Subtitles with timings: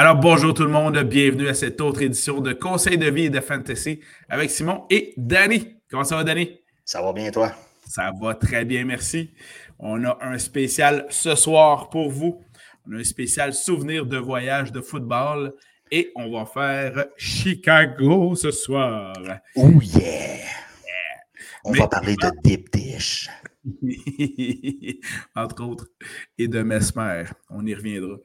[0.00, 3.30] Alors bonjour tout le monde, bienvenue à cette autre édition de Conseil de vie et
[3.30, 3.98] de fantasy
[4.28, 5.74] avec Simon et Danny.
[5.90, 6.60] Comment ça va Danny?
[6.84, 7.52] Ça va bien toi?
[7.84, 9.34] Ça va très bien, merci.
[9.80, 12.40] On a un spécial ce soir pour vous.
[12.86, 15.52] On a un spécial souvenir de voyage de football
[15.90, 19.14] et on va faire Chicago ce soir.
[19.56, 20.44] Oh yeah!
[21.64, 23.28] On va parler de Deep Dish.
[25.34, 25.88] Entre autres,
[26.38, 27.24] et de Mesmer.
[27.50, 28.16] On y reviendra.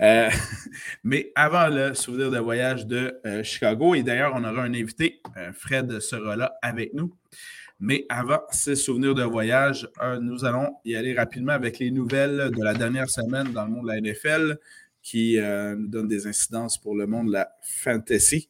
[0.00, 0.30] Euh,
[1.04, 5.20] mais avant le souvenir de voyage de euh, Chicago, et d'ailleurs, on aura un invité,
[5.36, 7.14] euh, Fred sera là avec nous.
[7.78, 9.86] Mais avant ces souvenirs de voyage,
[10.22, 13.86] nous allons y aller rapidement avec les nouvelles de la dernière semaine dans le monde
[13.86, 14.56] de la NFL
[15.02, 18.48] qui nous donne des incidences pour le monde de la fantasy.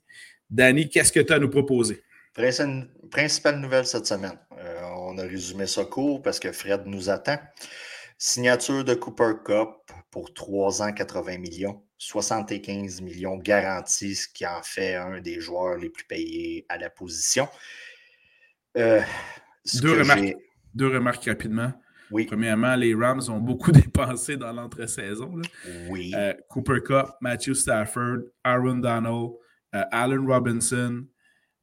[0.49, 2.05] Danny, qu'est-ce que tu as à nous proposer?
[2.35, 4.39] Principale nouvelle cette semaine
[5.17, 7.39] on a résumé ça court parce que Fred nous attend.
[8.19, 9.69] Signature de Cooper Cup
[10.11, 11.83] pour 3 ans, 80 millions.
[11.99, 16.91] 75 millions garantis, ce qui en fait un des joueurs les plus payés à la
[16.91, 17.49] position.
[18.77, 19.01] Euh,
[19.81, 21.73] deux, remarques, rapidement.
[22.11, 22.27] Oui.
[22.27, 25.41] Premièrement, les Rams ont beaucoup dépensé dans l'entre-saison.
[25.89, 26.13] Oui.
[26.15, 29.31] Euh, Cooper Cup, Matthew Stafford, Aaron Donald,
[29.75, 31.07] euh, Allen Robinson.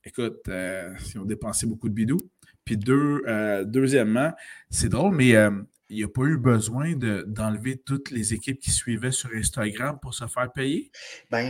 [0.04, 2.18] Écoute, ils ont dépensé beaucoup de bidou.
[2.66, 4.32] Puis deux, euh, deuxièmement,
[4.70, 5.52] c'est drôle, mais euh,
[5.90, 10.14] il n'y a pas eu besoin d'enlever toutes les équipes qui suivaient sur Instagram pour
[10.14, 10.92] se faire payer?
[11.30, 11.46] Ben,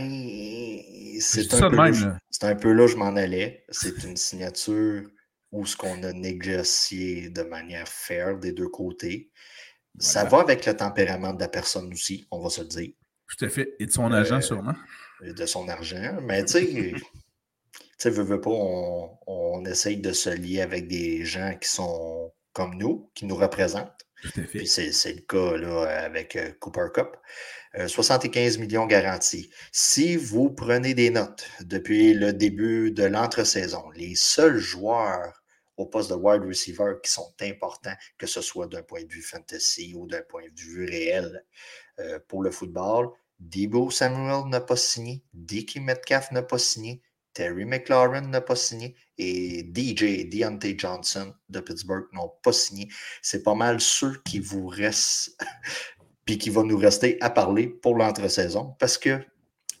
[1.20, 3.64] c'est un, peu là, un peu là je m'en allais.
[3.70, 5.08] C'est une signature
[5.50, 9.30] où ce qu'on a négocié de manière fair des deux côtés.
[9.98, 12.90] Ça va avec le tempérament de la personne aussi, on va se le dire.
[13.28, 13.74] Tout à fait.
[13.78, 14.74] Et de son agent, euh, sûrement.
[15.22, 16.18] De son argent.
[16.22, 16.94] Mais tu sais,
[17.98, 23.10] sais, veux, pas, on, essaye de se lier avec des gens qui sont comme nous,
[23.14, 24.06] qui nous représentent.
[24.50, 27.16] Puis c'est le cas là, avec euh, Cooper Cup.
[27.86, 29.50] 75 euh, millions garantis.
[29.72, 35.42] Si vous prenez des notes depuis le début de l'entre-saison, les seuls joueurs
[35.76, 39.22] au poste de wide receiver qui sont importants, que ce soit d'un point de vue
[39.22, 41.44] fantasy ou d'un point de vue réel
[41.98, 43.08] euh, pour le football,
[43.40, 47.02] Debo Samuel n'a pas signé, Dickie Metcalf n'a pas signé,
[47.34, 52.88] Terry McLaurin n'a pas signé et DJ Deontay Johnson de Pittsburgh n'ont pas signé.
[53.22, 55.36] C'est pas mal ceux qui vous restent
[56.24, 59.20] puis qui vont nous rester à parler pour l'entre-saison parce que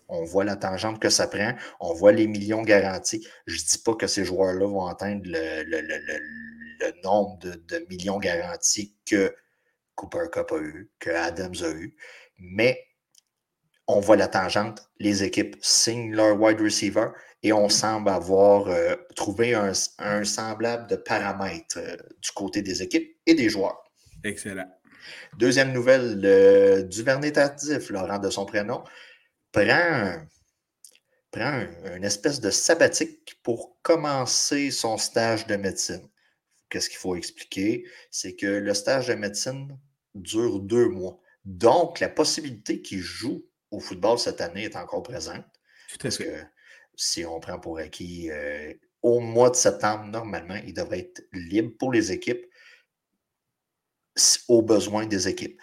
[0.08, 3.26] on voit la tangente que ça prend, on voit les millions garantis.
[3.46, 8.94] Je ne dis pas que ces joueurs-là vont atteindre le, nombre de, de, millions garantis
[9.06, 9.34] que
[9.94, 11.96] Cooper Cup a eu, que Adams a eu,
[12.38, 12.78] mais
[13.86, 17.08] on voit la tangente, les équipes signent leur wide receiver
[17.44, 23.16] et on semble avoir euh, trouvé un, semblable de paramètres euh, du côté des équipes
[23.26, 23.84] et des joueurs.
[24.24, 24.66] Excellent.
[25.36, 28.82] Deuxième nouvelle, le Duvernay Tardif, Laurent de son prénom,
[29.52, 30.16] prend,
[31.30, 36.08] prend une espèce de sabbatique pour commencer son stage de médecine.
[36.70, 37.84] Qu'est-ce qu'il faut expliquer?
[38.10, 39.78] C'est que le stage de médecine
[40.14, 41.20] dure deux mois.
[41.44, 45.44] Donc, la possibilité qu'il joue au football cette année est encore présente.
[45.92, 46.24] Tout à fait.
[46.24, 46.54] que
[46.96, 48.72] si on prend pour acquis euh,
[49.02, 52.46] au mois de septembre, normalement, il devrait être libre pour les équipes
[54.48, 55.60] aux besoins des équipes.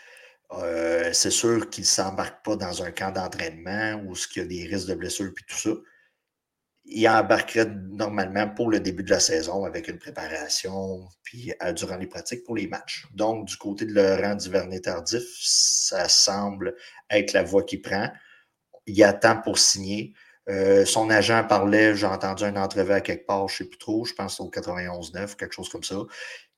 [0.52, 4.46] Euh, c'est sûr qu'il ne s'embarque pas dans un camp d'entraînement où il y a
[4.46, 5.72] des risques de blessure et tout ça.
[6.84, 11.96] Il embarquerait normalement pour le début de la saison avec une préparation, puis euh, durant
[11.96, 13.06] les pratiques pour les matchs.
[13.14, 16.76] Donc, du côté de Laurent Duvernay Tardif, ça semble
[17.10, 18.10] être la voie qu'il prend.
[18.88, 20.14] Il attend pour signer.
[20.50, 23.78] Euh, son agent parlait, j'ai entendu un entrevue à quelque part, je ne sais plus
[23.78, 25.98] trop, je pense au 91-9, quelque chose comme ça.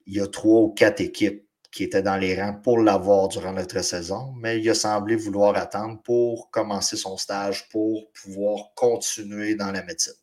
[0.05, 3.51] Il y a trois ou quatre équipes qui étaient dans les rangs pour l'avoir durant
[3.51, 9.55] notre saison, mais il a semblé vouloir attendre pour commencer son stage pour pouvoir continuer
[9.55, 10.13] dans la médecine.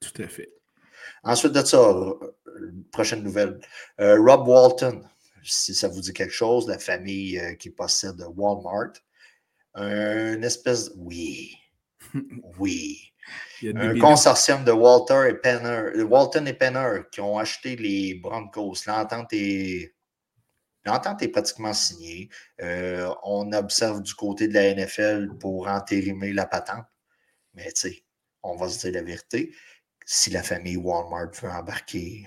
[0.00, 0.50] Tout à fait.
[1.22, 1.94] Ensuite de ça,
[2.92, 3.60] prochaine nouvelle,
[4.00, 5.02] euh, Rob Walton,
[5.42, 8.92] si ça vous dit quelque chose, la famille euh, qui possède Walmart,
[9.74, 11.54] une espèce, oui,
[12.58, 13.12] oui.
[13.62, 18.84] Un consortium de Walter et Penner, Walton et Penner qui ont acheté les Broncos.
[18.86, 19.96] L'entente est,
[20.86, 22.30] L'entente est pratiquement signée.
[22.62, 26.86] Euh, on observe du côté de la NFL pour entérimer la patente.
[27.54, 28.04] Mais tu sais,
[28.42, 29.52] on va se dire la vérité.
[30.04, 32.24] Si la famille Walmart veut embarquer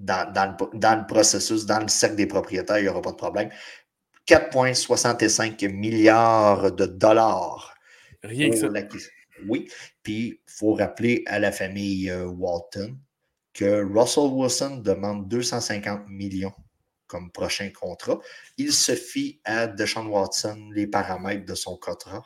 [0.00, 3.50] dans, le, processus, dans le cercle des propriétaires, il n'y aura pas de problème.
[4.26, 7.77] 4,65 milliards de dollars
[8.22, 8.68] Rien que ça.
[9.46, 9.70] Oui,
[10.02, 12.98] puis il faut rappeler à la famille euh, Walton
[13.54, 16.54] que Russell Wilson demande 250 millions
[17.06, 18.18] comme prochain contrat.
[18.56, 22.22] Il se fie à Deshaun Watson, les paramètres de son contrat.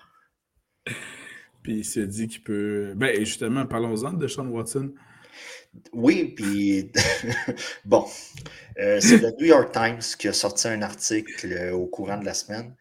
[1.62, 2.92] Puis il s'est dit qu'il peut.
[2.96, 4.92] Ben, justement, parlons-en de Sean Watson.
[5.92, 6.90] Oui, puis
[7.84, 8.04] bon,
[8.78, 12.34] euh, c'est le New York Times qui a sorti un article au courant de la
[12.34, 12.74] semaine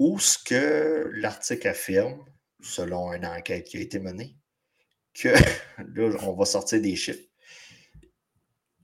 [0.00, 2.24] où ce que l'article affirme,
[2.62, 4.34] selon une enquête qui a été menée,
[5.14, 5.28] que
[5.94, 7.28] là, on va sortir des chiffres.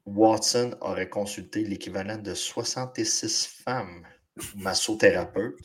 [0.05, 4.07] Watson aurait consulté l'équivalent de 66 femmes
[4.57, 5.57] massothérapeutes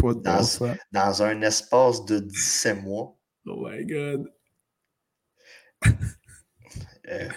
[0.00, 3.18] dans, dans, un espace de 17 mois.
[3.46, 4.32] Oh my God.
[7.08, 7.28] Euh,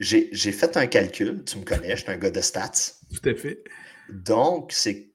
[0.00, 2.94] j'ai fait un calcul, tu me connais, je suis un gars de stats.
[3.12, 3.62] Tout à fait.
[4.08, 5.12] Donc, c'est.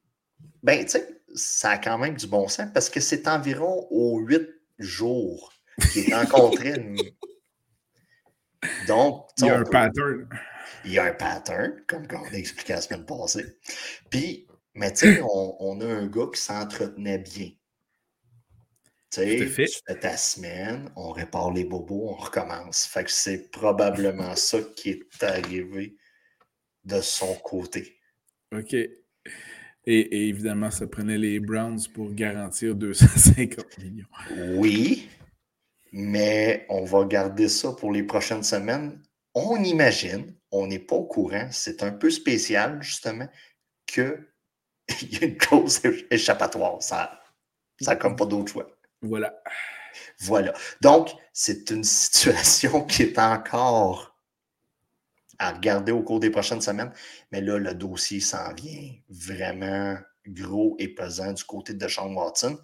[0.61, 4.19] Ben, tu sais, ça a quand même du bon sens parce que c'est environ aux
[4.19, 4.47] huit
[4.79, 5.53] jours
[5.91, 6.73] qu'il est rencontré
[8.87, 10.27] Donc, il y a un pattern.
[10.83, 13.57] Il y a un pattern, comme on a expliqué la semaine passée.
[14.09, 17.51] Puis, mais tu sais, on, a un gars qui s'entretenait bien.
[19.09, 22.85] Tu sais, tu fais ta semaine, on répare les bobos, on recommence.
[22.85, 25.95] Fait que c'est probablement ça qui est arrivé
[26.83, 27.99] de son côté.
[28.51, 28.75] OK.
[29.89, 34.05] Et, évidemment, ça prenait les Browns pour garantir 250 millions.
[34.57, 35.07] Oui,
[35.93, 39.01] mais on va garder ça pour les prochaines semaines.
[39.33, 43.29] On imagine, on n'est pas au courant, c'est un peu spécial justement,
[43.85, 44.27] qu'il
[45.11, 45.81] y a une cause
[46.11, 46.83] échappatoire.
[46.83, 47.21] Ça
[47.79, 48.69] n'a comme pas d'autre choix.
[49.01, 49.41] Voilà.
[50.19, 50.53] Voilà.
[50.81, 54.16] Donc, c'est une situation qui est encore
[55.39, 56.91] à regarder au cours des prochaines semaines.
[57.31, 62.57] Mais là, le dossier s'en vient vraiment gros et pesant du côté de Sean Watson.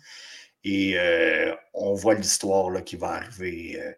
[0.63, 3.91] Et euh, on voit l'histoire qui va arriver euh,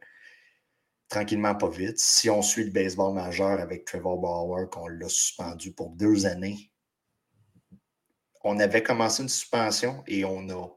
[1.09, 1.99] tranquillement, pas vite.
[1.99, 6.71] Si on suit le baseball majeur avec Trevor Bauer, qu'on l'a suspendu pour deux années,
[8.43, 10.67] on avait commencé une suspension et on a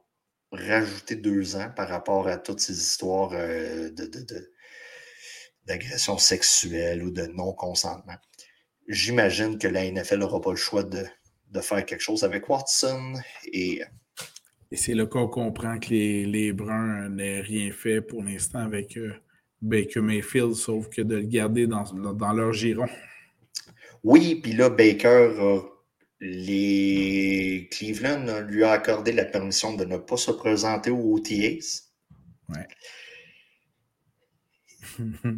[0.51, 4.51] rajouté deux ans par rapport à toutes ces histoires euh, de,
[5.69, 8.17] d'agression sexuelle ou de non-consentement.
[8.87, 11.05] J'imagine que la NFL n'aura pas le choix de,
[11.61, 13.13] faire quelque chose avec Watson
[13.45, 13.81] et.
[14.71, 18.97] Et c'est là qu'on comprend que les, les Bruns n'aient rien fait pour l'instant avec
[18.97, 19.13] euh,
[19.61, 21.83] Baker Mayfield, sauf que de le garder dans,
[22.13, 22.87] dans leur giron.
[24.03, 25.61] Oui, puis là, Baker,
[26.21, 31.89] les Cleveland lui a accordé la permission de ne pas se présenter aux OTAs.
[32.49, 32.67] Ouais.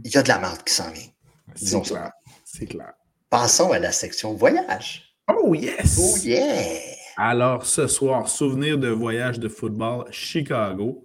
[0.03, 1.09] Il y a de la merde qui s'en vient.
[1.55, 2.11] Disons ça.
[2.45, 2.93] C'est clair.
[3.29, 5.15] Passons à la section voyage.
[5.27, 5.97] Oh yes!
[5.99, 6.79] Oh yeah!
[7.17, 11.03] Alors ce soir, souvenir de voyage de football Chicago.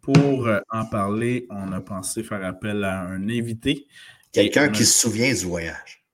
[0.00, 3.86] Pour euh, en parler, on a pensé faire appel à un invité.
[4.32, 6.04] Quelqu'un qui se souvient du voyage.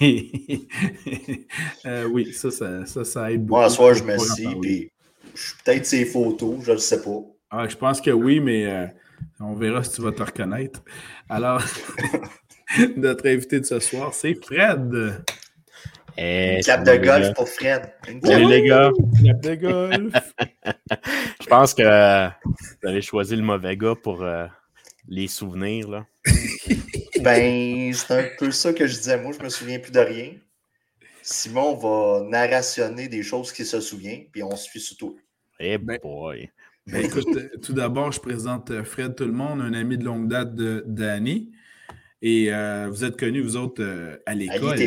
[0.00, 0.68] oui,
[1.86, 3.60] euh, oui ça, ça, ça, aide beaucoup.
[3.60, 4.90] Moi, soir, je me suis,
[5.64, 7.20] peut-être ses photos, je ne sais pas.
[7.50, 8.86] Ah, je pense que oui, mais euh,
[9.40, 10.82] on verra si tu vas te reconnaître.
[11.28, 11.62] Alors,
[12.96, 15.24] notre invité de ce soir, c'est Fred.
[16.16, 17.92] Une clap de golf pour Fred.
[18.24, 18.90] Salut les gars.
[19.20, 20.14] Clap de golf.
[21.42, 24.46] Je pense que vous avez choisi le mauvais gars pour euh,
[25.08, 25.88] les souvenirs.
[25.88, 26.06] Là.
[27.20, 29.20] ben, c'est un peu ça que je disais.
[29.20, 30.32] Moi, je me souviens plus de rien.
[31.22, 35.18] Simon va narrationner des choses qu'il se souvient, puis on suit surtout.
[35.58, 36.50] Eh ben, boy.
[36.86, 40.04] Ben, écoute, euh, tout d'abord, je présente euh, Fred Tout le monde, un ami de
[40.04, 41.50] longue date de Danny.
[42.22, 43.84] Et euh, vous êtes connus, vous autres,
[44.24, 44.78] à l'école.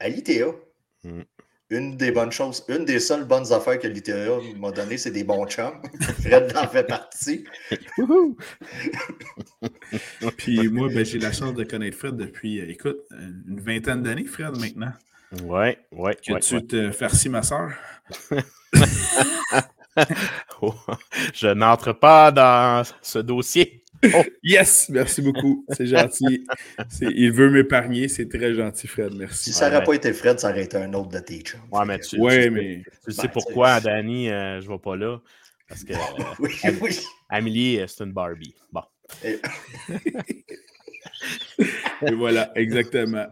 [0.00, 0.46] À l'ITA.
[1.04, 1.22] Hmm.
[1.70, 5.24] Une des bonnes choses, une des seules bonnes affaires que l'ITA m'a donné, c'est des
[5.24, 5.80] bons chums.
[6.22, 7.44] Fred en fait partie.
[10.36, 12.98] Puis moi, ben, j'ai la chance de connaître Fred depuis, écoute,
[13.48, 14.92] une vingtaine d'années, Fred, maintenant.
[15.42, 16.14] Ouais, ouais.
[16.14, 17.72] Que tu te farcis ma soeur.
[21.34, 23.84] Je n'entre pas dans ce dossier.
[24.12, 24.22] Oh.
[24.42, 25.64] Yes, merci beaucoup.
[25.70, 26.44] C'est gentil.
[27.00, 28.08] Il veut m'épargner.
[28.08, 29.14] C'est très gentil, Fred.
[29.14, 29.44] Merci.
[29.44, 31.58] Si ça n'aurait pas été Fred, ça aurait été un autre de teacher.
[31.70, 32.82] Ouais, mais tu, ouais, mais...
[33.04, 35.20] tu sais ben, pourquoi, Danny, euh, je ne vais pas là?
[35.68, 36.90] Parce que euh,
[37.28, 38.54] Amélie, euh, c'est une Barbie.
[38.72, 38.82] Bon.
[39.22, 39.40] Et...
[42.12, 43.26] voilà, exactement.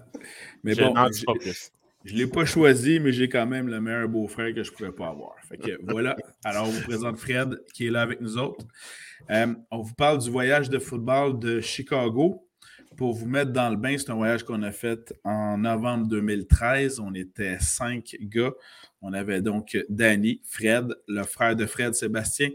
[0.64, 1.72] Mais je bon, pas plus.
[2.04, 4.76] Je ne l'ai pas choisi, mais j'ai quand même le meilleur beau-frère que je ne
[4.76, 5.36] pouvais pas avoir.
[5.48, 6.16] Fait que voilà.
[6.44, 8.64] Alors, on vous présente Fred qui est là avec nous autres.
[9.30, 12.46] Euh, on vous parle du voyage de football de Chicago.
[12.96, 17.00] Pour vous mettre dans le bain, c'est un voyage qu'on a fait en novembre 2013.
[17.00, 18.52] On était cinq gars.
[19.00, 22.50] On avait donc Danny, Fred, le frère de Fred, Sébastien.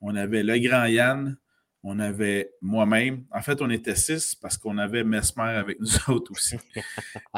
[0.00, 1.36] On avait le grand Yann,
[1.84, 3.24] on avait moi-même.
[3.32, 6.56] En fait, on était six parce qu'on avait Mesmer avec nous autres aussi.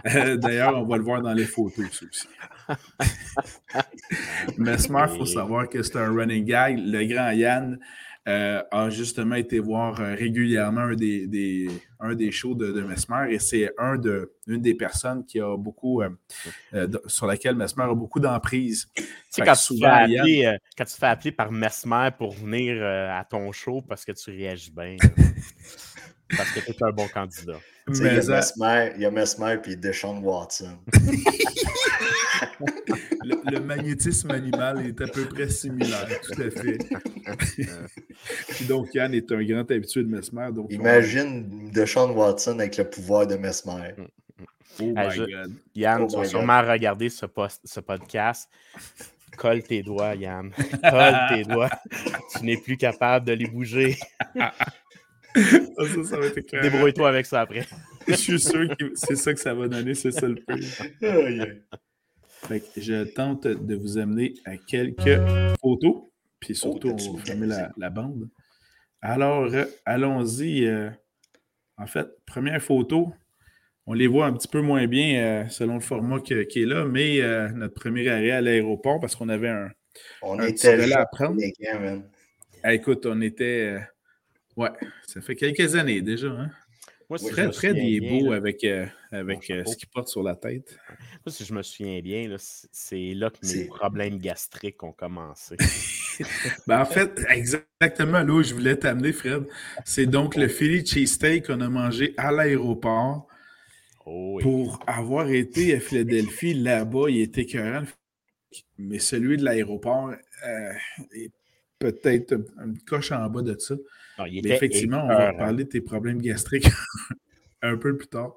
[0.07, 2.27] Euh, d'ailleurs, on va le voir dans les photos aussi.
[4.59, 6.79] Mesmer, il faut savoir que c'est un running gag.
[6.79, 7.79] Le grand Yann,
[8.31, 11.69] euh, a justement été voir euh, régulièrement un des, des,
[11.99, 15.57] un des shows de, de Mesmer et c'est un de, une des personnes qui a
[15.57, 16.11] beaucoup, euh,
[17.07, 18.87] sur laquelle Mesmer a beaucoup d'emprise.
[18.95, 23.51] Tu sais, quand, tu quand tu te fais appeler par Mesmer pour venir à ton
[23.51, 24.97] show parce que tu réagis bien,
[26.37, 27.59] parce que tu es un bon candidat.
[27.89, 30.79] Il y, a Mesmer, il y a Mesmer puis Deshaun Watson.
[33.25, 36.79] le, magnétisme animal est à peu près similaire, tout à fait.
[38.49, 40.49] puis donc, Yann est un grand habitué de Mesmer.
[40.53, 43.95] Donc Imagine Deshaun Watson avec le pouvoir de Mesmer.
[44.81, 45.53] Oh my God.
[45.75, 47.27] Yann, oh tu vas sûrement regarder ce,
[47.65, 48.49] ce podcast.
[49.37, 50.51] Colle tes doigts, Yann.
[50.83, 51.71] Colle tes doigts.
[52.37, 53.97] tu n'es plus capable de les bouger.
[56.63, 57.67] Débrouille-toi avec ça après.
[58.09, 60.81] Je suis sûr que c'est ça que ça va donner, c'est ça le plus.
[62.77, 65.21] Je tente de vous amener à quelques
[65.61, 66.05] photos.
[66.39, 68.29] Puis surtout, oh, on va fermer la, bande.
[69.03, 70.65] Alors, euh, allons-y.
[70.67, 70.91] Euh,
[71.77, 73.13] en fait, première photo.
[73.87, 76.85] On les voit un petit peu moins bien euh, selon le format qui est là,
[76.85, 77.21] mais
[77.53, 79.71] notre premier arrêt à l'aéroport, parce qu'on avait un,
[80.23, 81.41] on était à prendre.
[82.63, 83.81] Ah, écoute, on était
[84.57, 84.71] Ouais,
[85.07, 86.29] ça fait quelques années déjà.
[86.29, 86.51] Hein?
[87.09, 90.37] Moi, Fred, Fred il est beau avec, euh, avec euh, ce qu'il porte sur la
[90.37, 90.79] tête.
[91.25, 95.57] Moi, si je me souviens bien, c'est là que mes problèmes gastriques ont commencé.
[96.67, 99.45] ben, en fait, exactement là où je voulais t'amener, Fred.
[99.85, 103.27] C'est donc le Philly cheesesteak qu'on a mangé à l'aéroport.
[104.07, 107.85] Oh pour avoir été à Philadelphie, là-bas, il était écœurant.
[108.79, 110.11] Mais celui de l'aéroport
[110.47, 110.73] euh,
[111.13, 111.31] est
[111.79, 112.33] peut-être
[112.65, 113.75] une coche en bas de ça
[114.27, 116.69] effectivement, on va parler de tes problèmes gastriques
[117.63, 118.35] un peu plus tard.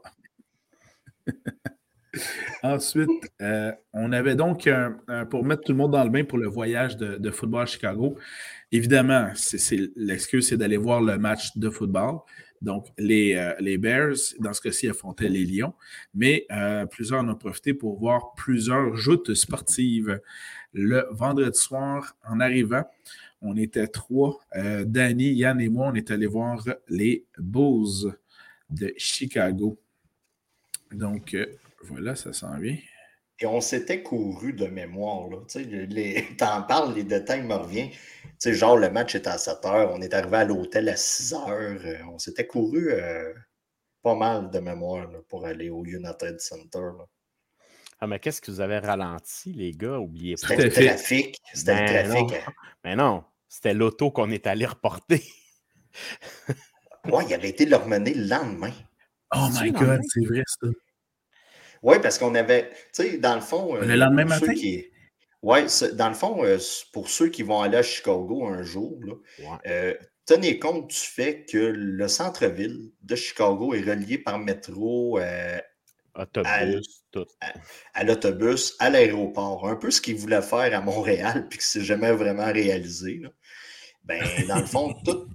[2.62, 3.10] Ensuite,
[3.42, 4.70] euh, on avait donc,
[5.30, 8.18] pour mettre tout le monde dans le bain pour le voyage de, football à Chicago,
[8.72, 9.30] évidemment,
[9.96, 12.20] l'excuse, c'est d'aller voir le match de football.
[12.62, 15.74] Donc, les, euh, les Bears, dans ce cas-ci, affrontaient les Lions,
[16.14, 20.22] mais euh, plusieurs en ont profité pour voir plusieurs joutes sportives.
[20.72, 22.84] Le vendredi soir, en arrivant,
[23.42, 24.40] on était trois.
[24.86, 28.16] Danny, Yann et moi, on est allés voir les Bulls
[28.70, 29.78] de Chicago.
[30.94, 31.36] Donc,
[31.84, 32.78] voilà, ça s'en vient.
[33.40, 35.28] Et on s'était couru de mémoire.
[35.48, 35.60] Tu
[36.42, 37.90] en parles, les détails me reviennent.
[38.40, 39.92] Tu genre, le match était à 7 heures.
[39.94, 41.50] On est arrivé à l'hôtel à 6 heures.
[41.50, 42.90] Euh, on s'était couru
[44.04, 46.92] pas mal de mémoire pour aller au United Center.
[48.00, 49.98] Ah, mais qu'est-ce que vous avez ralenti, les gars?
[49.98, 50.48] Oubliez pas.
[50.48, 51.38] C'était le trafic.
[51.54, 52.34] C'était le trafic.
[52.34, 52.52] Hein.
[52.84, 53.24] Mais non.
[53.48, 55.22] C'était l'auto qu'on est allé reporter.
[57.06, 58.74] oui, il avait été le remener le lendemain.
[59.36, 60.68] Oh my God, c'est vrai ça.
[61.84, 63.76] Oui, parce qu'on avait, tu sais, dans le fond.
[63.76, 64.54] Euh, le lendemain matin?
[65.42, 65.60] Oui,
[65.94, 66.58] dans le fond, euh,
[66.94, 68.98] pour ceux qui vont aller à Chicago un jour,
[69.68, 69.94] euh,
[70.26, 75.20] tenez compte du fait que le centre-ville de Chicago est relié par métro
[76.16, 77.04] Autobus,
[77.96, 79.68] à, l'autobus, à l'aéroport.
[79.68, 83.22] Un peu ce qu'ils voulaient faire à Montréal, puis que c'est jamais vraiment réalisé.
[84.04, 85.28] Ben, dans le fond, tout.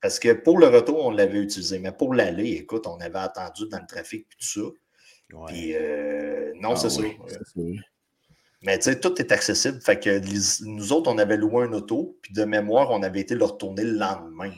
[0.00, 3.66] Parce que pour le retour, on l'avait utilisé, mais pour l'aller, écoute, on avait attendu
[3.68, 4.60] dans le trafic et tout ça.
[5.28, 7.02] Puis euh, non, ah c'est ça.
[8.62, 9.80] Mais tu sais, tout est accessible.
[9.80, 10.20] Fait que
[10.64, 13.84] nous autres, on avait loué un auto, puis de mémoire, on avait été le retourner
[13.84, 14.52] le lendemain.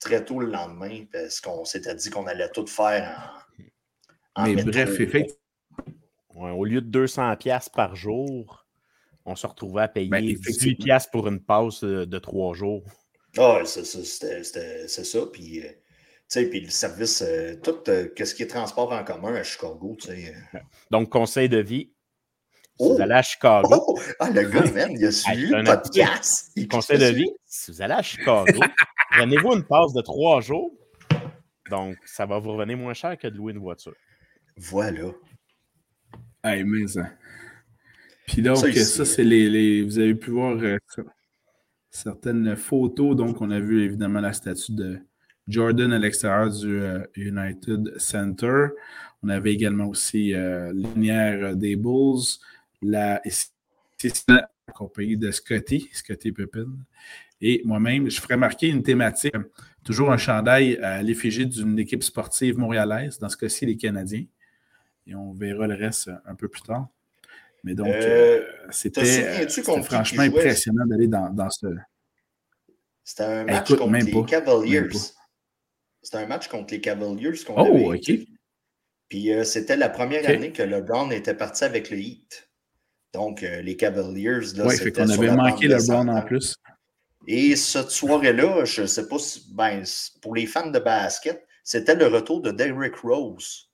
[0.00, 3.44] Très tôt le lendemain, parce qu'on s'était dit qu'on allait tout faire
[4.34, 4.44] en.
[4.44, 5.36] Mais bref, effectivement.
[6.34, 8.66] au lieu de 200$ par jour,
[9.24, 12.84] on se retrouvait à payer ben, 18$ pour une pause de trois jours.
[13.38, 15.20] Ah, c'est ça.
[15.32, 15.70] Puis, euh,
[16.40, 19.96] puis le service, euh, tout euh, ce qui est transport en commun à Chicago.
[20.90, 21.92] Donc, conseil de vie.
[22.78, 23.02] Si vous oh!
[23.02, 23.68] allez à Chicago.
[23.86, 23.98] Oh!
[24.18, 26.52] Ah, le gars, man, il a suivi le podcast.
[26.70, 27.30] conseil de vie.
[27.44, 28.60] Si vous allez à Chicago,
[29.10, 30.72] prenez-vous une pause de trois jours.
[31.70, 33.94] Donc, ça va vous revenir moins cher que de louer une voiture.
[34.56, 35.10] Voilà.
[36.42, 37.10] Hey, mais ça.
[38.26, 40.58] Puis donc, ça, c'est les, Vous avez pu voir
[41.90, 43.14] certaines photos.
[43.14, 44.98] Donc, on a vu évidemment la statue de
[45.48, 48.68] Jordan à l'extérieur du euh, United Center.
[49.22, 52.22] On avait également aussi euh, l'unière des Bulls,
[52.82, 53.22] la
[54.68, 56.66] accompagnée de Scotty, Scotty Pippin.
[57.40, 59.34] Et moi-même, je ferais marquer une thématique,
[59.84, 64.24] toujours un chandail à l'effigie d'une équipe sportive montréalaise, dans ce cas-ci les Canadiens.
[65.06, 66.88] Et on verra le reste un peu plus tard.
[67.64, 71.66] Mais donc, euh, euh, c'était franchement impressionnant d'aller dans, dans, ce.
[73.04, 74.88] C'était un match contre les Cavaliers.
[76.02, 78.26] C'était un match contre les Cavaliers qu'on oh, avait OK.
[79.08, 82.48] Puis euh, c'était la première année que LeBron était parti avec le Heat.
[83.12, 84.58] Donc, les Cavaliers.
[84.64, 86.56] Oui, fait qu'on avait manqué LeBron en plus.
[87.28, 89.84] Et cette soirée-là, je ne sais pas si, ben,
[90.22, 93.70] pour les fans de basket, c'était le retour de Derrick Rose.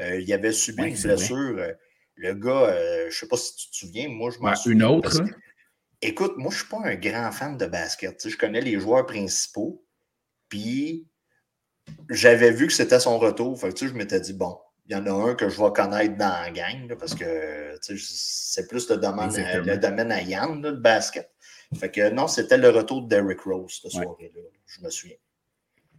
[0.00, 1.58] Euh, il avait subi une blessure.
[1.58, 1.72] Euh,
[2.16, 4.76] le gars, je ne sais pas si tu te souviens, moi, je m'en souviens.
[4.76, 5.22] Une autre?
[6.02, 8.28] écoute, moi, je ne suis pas un grand fan de basket.
[8.28, 9.84] je connais les joueurs principaux.
[10.48, 11.06] Puis,
[12.10, 13.58] j'avais vu que c'était son retour.
[13.58, 14.56] Fait je m'étais dit, bon,
[14.88, 18.66] il y en a un que je vais connaître dans la gang, parce que c'est
[18.68, 21.30] plus le domaine, le domaine à Yann, le basket.
[21.78, 24.42] Fait que non, c'était le retour de Derrick Rose cette soirée-là.
[24.66, 25.16] Je me souviens.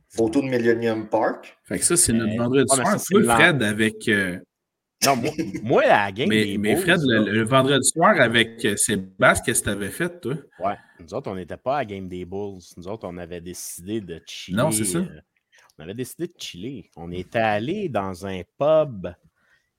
[0.09, 1.55] Photo de Millennium Park.
[1.65, 2.97] Fait que ça, c'est notre vendredi soir.
[3.11, 4.07] Toi, Fred, avec.
[4.07, 4.39] Euh,
[5.05, 5.15] non,
[5.63, 6.27] moi, la game.
[6.27, 10.33] Mais, mais Fred, le, vendredi soir avec euh, Sébastien, qu'est-ce que tu avais fait, toi?
[10.59, 10.75] Ouais.
[10.99, 12.59] Nous autres, on n'était pas à la game des Bulls.
[12.75, 14.57] Nous autres, on avait décidé de chiller.
[14.57, 14.97] Non, c'est ça.
[14.97, 15.21] Euh,
[15.79, 16.91] on avait décidé de chiller.
[16.97, 19.07] On était allé dans un pub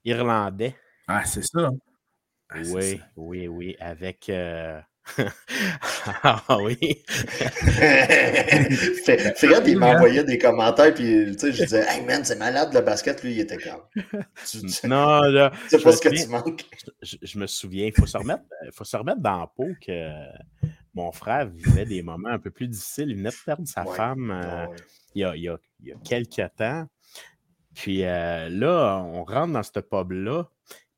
[0.03, 0.75] irlandais.
[1.07, 1.69] Ah, c'est ça.
[2.49, 4.27] Ah, oui, oui, oui, avec.
[4.29, 4.81] Euh,
[6.23, 7.03] ah oui.
[9.35, 12.81] Fred, il m'envoyait des commentaires, puis tu sais, je disais, Hey man, c'est malade le
[12.81, 13.81] basket, lui, il était calme.
[14.85, 15.51] non, là.
[15.67, 16.65] C'est pas ce que tu manques.
[17.03, 20.09] Je, me souviens, il faut, se remettre, faut se remettre dans la peau que
[20.93, 23.09] mon frère vivait des moments un peu plus difficiles.
[23.11, 24.67] Il venait de perdre sa femme euh,
[25.15, 26.87] il, y a, il, y a, il, y a, quelques temps.
[27.73, 30.49] Puis euh, là, on rentre dans ce pub-là,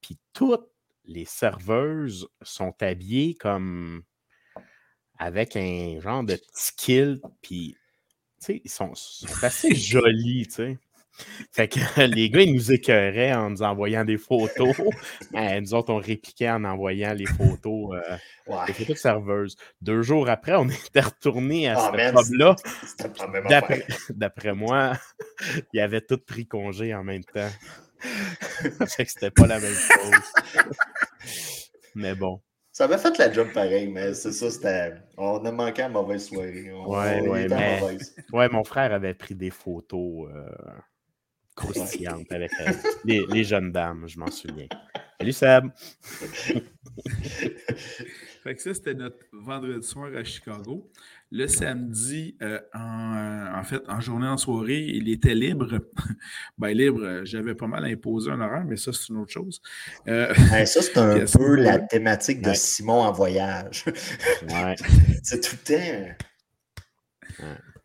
[0.02, 0.68] puis toutes
[1.06, 4.04] les serveuses sont habillées comme
[5.20, 7.78] avec un genre de petit kilt, puis
[8.50, 10.80] ils sont, sont assez jolis, tu sais.
[11.52, 14.76] Fait que les gars, ils nous écœuraient en nous envoyant des photos.
[15.32, 18.18] Ben, nous autres, on répliquait en envoyant les photos, euh,
[18.68, 19.56] les photos de serveuses.
[19.82, 22.56] Deux jours après, on était retourné à ce pub-là.
[24.10, 24.94] D'après moi,
[25.74, 27.50] ils avaient tous pris congé en même temps.
[28.88, 30.34] fait que c'était pas la même chose.
[31.96, 32.42] mais bon.
[32.72, 34.94] Ça avait fait la job pareil, mais c'est ça, c'était.
[35.18, 36.72] On a manqué à mauvaise soirée.
[36.72, 37.82] ouais, ouais, mais...
[38.32, 40.30] ouais, mon frère avait pris des photos.
[40.34, 40.50] Euh
[41.56, 42.72] croustillante avec euh,
[43.06, 44.68] les, jeunes dames, je m'en souviens.
[45.20, 45.66] Salut Seb!
[48.44, 50.92] fait que ça, c'était notre vendredi soir à Chicago.
[51.32, 55.80] Le samedi, euh, en, en, fait, en journée, en soirée, il était libre.
[56.58, 59.62] ben, libre, j'avais pas mal imposé un horaire, mais ça, c'est une autre chose.
[60.08, 60.34] Euh,
[60.66, 63.86] ça, c'est un peu la thématique de Simon en voyage.
[63.88, 64.76] ouais.
[65.24, 66.16] c'est tout le temps.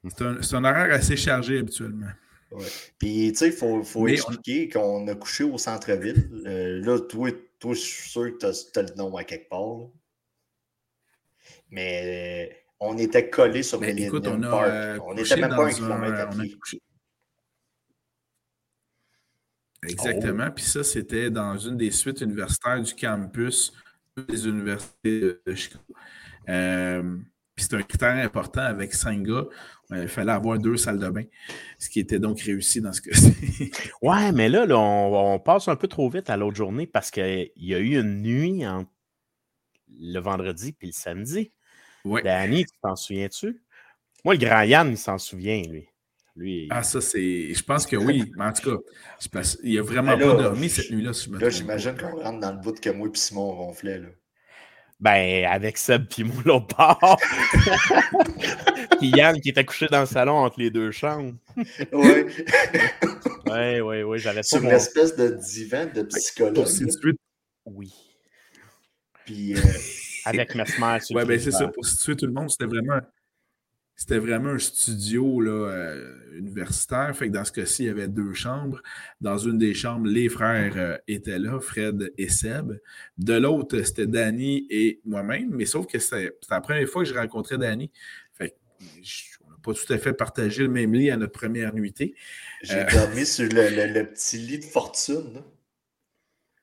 [0.08, 0.22] C'est
[0.54, 2.10] un, un horaire assez chargé habituellement.
[2.98, 6.30] Puis, tu sais, il faut, faut expliquer qu'on a couché au centre-ville.
[6.46, 9.88] Euh, là, toi, toi, je suis sûr que tu as, le nom à quelque part.
[11.70, 14.68] Mais euh, on était collés sur les lignes on Park.
[14.68, 16.58] Euh, on n'était même pas un kilomètre à pied.
[19.82, 20.46] Exactement.
[20.48, 20.52] Oh.
[20.54, 23.72] Puis ça, c'était dans une des suites universitaires du campus
[24.16, 25.84] des universités de Chicago.
[26.44, 29.44] puis c'est un critère important avec cinq gars.
[29.90, 31.24] Il fallait avoir deux salles de bain,
[31.78, 33.70] ce qui était donc réussi dans ce cas-ci.
[34.02, 37.74] ouais, mais là, on, passe un peu trop vite à l'autre journée parce qu'il y
[37.74, 38.90] a eu une nuit entre
[39.98, 41.52] le vendredi et le samedi.
[42.04, 42.22] Ouais.
[42.22, 43.62] Danny, tu t'en souviens-tu?
[44.24, 45.88] Moi, le grand Yann, il s'en souvient, lui.
[46.36, 47.54] lui ah, ça, c'est.
[47.54, 48.30] Je pense que oui.
[48.36, 51.12] Mais en tout cas, il a vraiment pas dormi cette nuit-là.
[51.40, 54.00] là, j'imagine qu'on rentre dans le bout que moi et Simon ronflait.
[54.00, 54.08] Là.
[55.00, 57.16] Ben, avec Seb puis moi, l'autre part.
[58.98, 61.34] puis Yann qui était couché dans le salon entre les deux chambres.
[61.56, 61.64] oui.
[63.46, 64.18] oui, oui, oui.
[64.18, 66.66] J'avais Sur une espèce de divan de psychologue.
[67.66, 67.92] Oui.
[69.24, 69.54] Puis.
[69.54, 69.60] Euh...
[70.24, 70.98] avec Mesmer.
[71.10, 71.68] Oui, ben c'est ça.
[71.68, 72.98] Pour situer tout le monde, c'était vraiment
[73.98, 77.14] c'était vraiment un studio là, euh, universitaire.
[77.16, 78.80] Fait que dans ce cas-ci, il y avait deux chambres.
[79.20, 82.78] Dans une des chambres, les frères euh, étaient là, Fred et Seb.
[83.18, 85.50] De l'autre, c'était Danny et moi-même.
[85.50, 87.90] Mais sauf que c'était la première fois que je rencontrais Danny.
[88.34, 88.56] Fait
[89.44, 92.14] on n'a pas tout à fait partagé le même lit à notre première nuitée.
[92.62, 95.42] J'ai euh, dormi sur le, petit lit de fortune.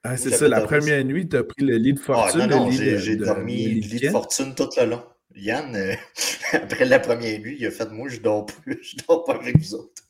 [0.03, 2.47] Ah, c'est ça, la première nuit, tu as pris le lit de ah, fortune.
[2.47, 5.03] non, non, j'ai dormi le lit de fortune tout le long.
[5.35, 5.95] Yann, euh,
[6.53, 9.57] après la première nuit, il a fait Moi, je dors plus, je dors pas avec
[9.57, 10.03] vous autres.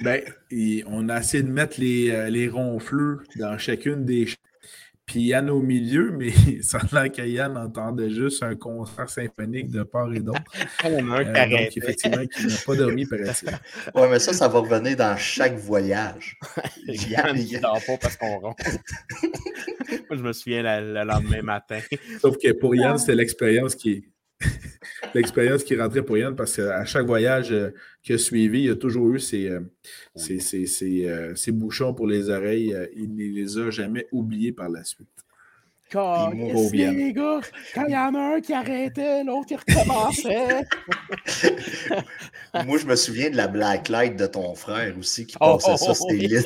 [0.00, 0.20] Ben,
[0.86, 4.26] on a essayé de mettre les, euh, les ronfleux dans chacune des
[5.12, 6.30] puis Yann au milieu, mais
[6.62, 10.40] ça a l'air que Yann entendait juste un concert symphonique de part et d'autre.
[10.86, 13.50] euh, donc, effectivement, qui n'a pas dormi, paraît-il.
[13.94, 16.38] Oui, mais ça, ça va revenir dans chaque voyage.
[16.86, 18.78] Yann, il dort pas parce qu'on ronfle.
[20.08, 21.80] Moi, je me souviens le lendemain matin.
[22.18, 24.06] Sauf que pour Yann, c'était l'expérience qui
[25.14, 27.70] l'expérience qui rentrait pour Yann parce qu'à chaque voyage euh,
[28.02, 29.60] qui a suivi, il a toujours eu ses, euh,
[30.82, 32.76] euh, bouchons pour les oreilles.
[32.96, 35.08] il ne les a jamais oubliés par la suite.
[35.94, 37.40] Les gars,
[37.74, 40.66] quand il y en a un qui arrêtait, l'autre qui recommençait.
[42.66, 45.76] Moi, je me souviens de la blacklight de ton frère aussi qui oh, passait oh,
[45.76, 46.44] ça, c'était lit.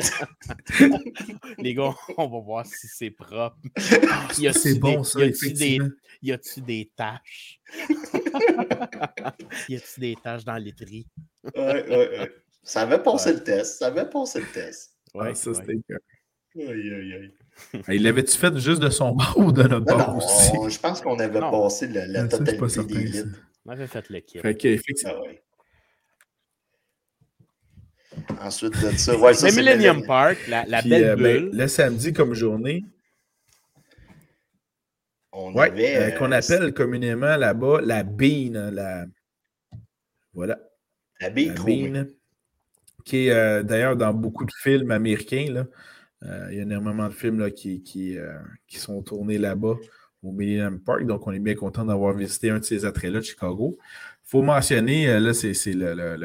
[1.59, 3.57] les gars, on va voir si c'est propre.
[3.77, 5.21] C'est bon, ça,
[6.23, 7.61] y a-tu des taches?
[9.69, 11.07] y a-tu des taches dans l'étrie?
[11.55, 12.33] ouais, ouais, ouais.
[12.63, 13.79] Ça avait passé le test.
[13.79, 14.97] Ça avait passé le test.
[15.15, 15.79] Ouais, ah, ça, c'était
[16.57, 17.35] Aïe, aïe, aïe.
[17.89, 20.53] Il l'avait-tu fait juste de son bord ou de notre bord aussi?
[20.69, 23.39] Je pense qu'on avait passé la, la totalité des litres.
[23.65, 24.39] On avait fait le kit.
[24.41, 24.79] Fait.
[25.05, 25.43] Ah ouais.
[28.41, 31.51] Ensuite de ça, ouais, ça c'est Millennium Park, la, la belle euh, ben, bulle.
[31.53, 32.85] le samedi comme journée.
[35.33, 35.97] On avait.
[35.97, 38.71] Euh, qu'on appelle communément là-bas la bean.
[38.73, 39.05] La...
[40.33, 40.59] Voilà.
[41.21, 41.55] La bean.
[41.55, 42.07] La bean
[43.07, 45.47] qui est euh, d'ailleurs dans beaucoup de films américains.
[45.51, 45.65] Là.
[46.27, 48.19] Euh, il y a énormément de films euh, qui,
[48.79, 49.77] sont tournés là-bas
[50.23, 51.07] au Millennium Park.
[51.07, 53.77] Donc, on est bien content d'avoir visité un de ces attraits-là de Chicago.
[53.79, 55.53] Il faut mentionner, là, c'est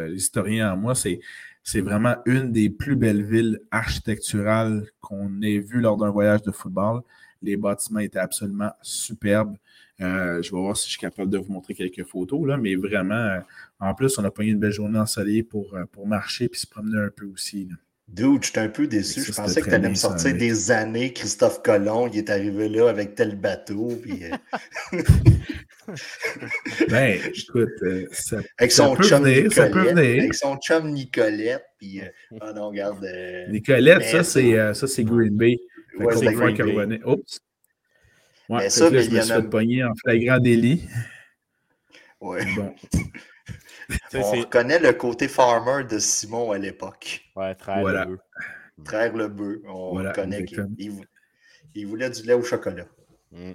[0.09, 5.97] l'historien en moi, c'est vraiment une des plus belles villes architecturales qu'on ait vues lors
[5.97, 7.01] d'un voyage de football.
[7.43, 9.55] Les bâtiments étaient absolument superbes.
[10.01, 12.75] Euh, je vais voir si je suis capable de vous montrer quelques photos, là, mais
[12.75, 13.39] vraiment, euh,
[13.79, 16.57] en plus, on a pas eu une belle journée ensoleillée pour, euh, pour marcher et
[16.57, 17.69] se promener un peu aussi.
[18.13, 19.21] Dude, j'étais un peu déçu.
[19.23, 21.13] je pensais que tu allais me sortir des années.
[21.13, 23.97] Christophe Colomb, il est arrivé là avec tel bateau.
[24.01, 24.23] Puis,
[26.89, 27.69] ben, écoute,
[28.11, 30.19] ça, avec son chum venir, ça peut venir.
[30.23, 31.63] Avec son chum Nicolette.
[31.77, 33.07] Puis, oh non, regarde.
[33.49, 35.57] Nicolette, ça, c'est Green Bay.
[35.97, 36.99] Ouais, c'est Green Bay.
[37.05, 37.39] Oups.
[38.49, 40.83] Ouais, mais ça, là, je me suis fait pogner en flagrant délit.
[42.19, 42.39] Oui.
[42.55, 42.75] Bon.
[44.13, 47.21] On reconnaît le côté farmer de Simon à l'époque.
[47.35, 48.19] Ouais, traire le bœuf.
[48.83, 49.57] Traire le bœuf.
[49.65, 52.85] On voilà, reconnaît qu'il voulait du lait au chocolat.
[53.31, 53.51] Mm.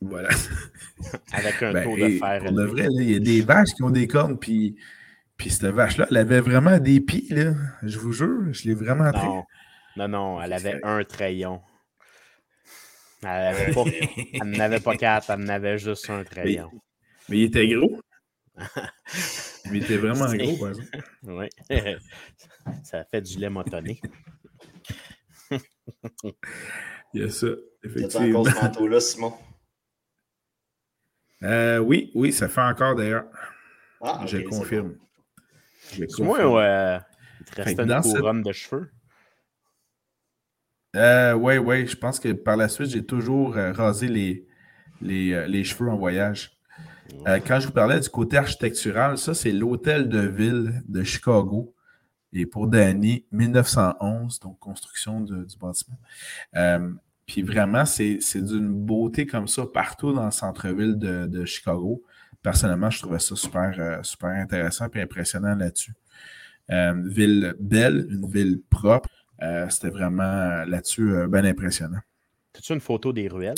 [0.00, 0.28] Voilà.
[1.32, 2.42] Avec un ben, taux de fer.
[2.44, 4.76] Pour de vrai, il y a des vaches qui ont des cornes, puis,
[5.36, 7.54] puis cette vache-là, elle avait vraiment des pieds, là.
[7.82, 9.26] Je vous jure, je l'ai vraiment pris.
[9.26, 9.44] Non,
[9.96, 11.60] non, non, elle avait un crayon.
[13.22, 13.74] Elle
[14.44, 16.70] n'avait pas, quatre, elle n'avait juste un crayon.
[17.28, 18.00] Mais, il était gros.
[19.66, 21.02] Il était vraiment gros, par exemple.
[21.22, 21.48] Oui.
[22.84, 24.00] Ça fait du lait motonné.
[27.14, 27.46] il y a ça,
[27.82, 28.44] effectivement.
[28.44, 29.34] Tu ce manteau-là, Simon?
[31.44, 33.26] Euh, oui, oui, ça fait encore d'ailleurs.
[34.00, 34.96] Ah, je confirme.
[36.18, 36.98] Moi, ouais,
[37.38, 38.90] il te restait une couronne de cheveux?
[40.96, 41.86] Euh, oui, oui.
[41.86, 44.46] Je pense que par la suite, j'ai toujours euh, rasé les,
[45.32, 46.57] euh, les, cheveux en voyage.
[47.46, 51.74] Quand je vous parlais du côté architectural, ça, c'est l'hôtel de ville de Chicago.
[52.32, 55.98] Et pour Danny, 1911, donc construction du bâtiment.
[57.26, 62.02] puis vraiment, c'est d'une beauté comme ça partout dans le centre-ville de, Chicago.
[62.42, 65.94] Personnellement, je trouvais ça super, super intéressant et impressionnant là-dessus.
[66.68, 69.08] ville belle, une ville propre.
[69.42, 72.00] Euh, c'était vraiment euh, là-dessus euh, bien impressionnant.
[72.56, 73.54] As-tu une photo des ruelles?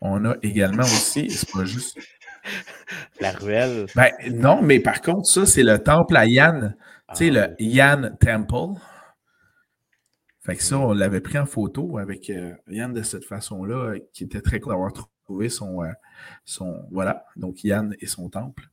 [0.00, 1.98] On a également aussi, c'est pas juste.
[3.20, 3.86] La ruelle.
[3.94, 6.76] Ben, non, mais par contre, ça, c'est le temple à Yann.
[7.10, 7.54] tu sais, le ah.
[7.58, 8.80] Yann Temple.
[10.40, 12.30] Fait que ça, on l'avait pris en photo avec
[12.68, 15.80] Yann de cette façon-là, qui était très cool d'avoir trouvé son,
[16.44, 16.86] son.
[16.90, 18.68] Voilà, donc Yann et son temple.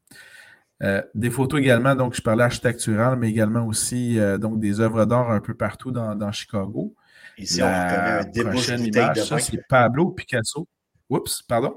[0.84, 5.06] Euh, des photos également, donc je parlais architectural, mais également aussi euh, donc des œuvres
[5.06, 6.96] d'art un peu partout dans, Chicago.
[7.38, 10.68] Ici, on reconnaît un prochaine image, ça, c'est Pablo Picasso.
[11.10, 11.76] Oups, pardon.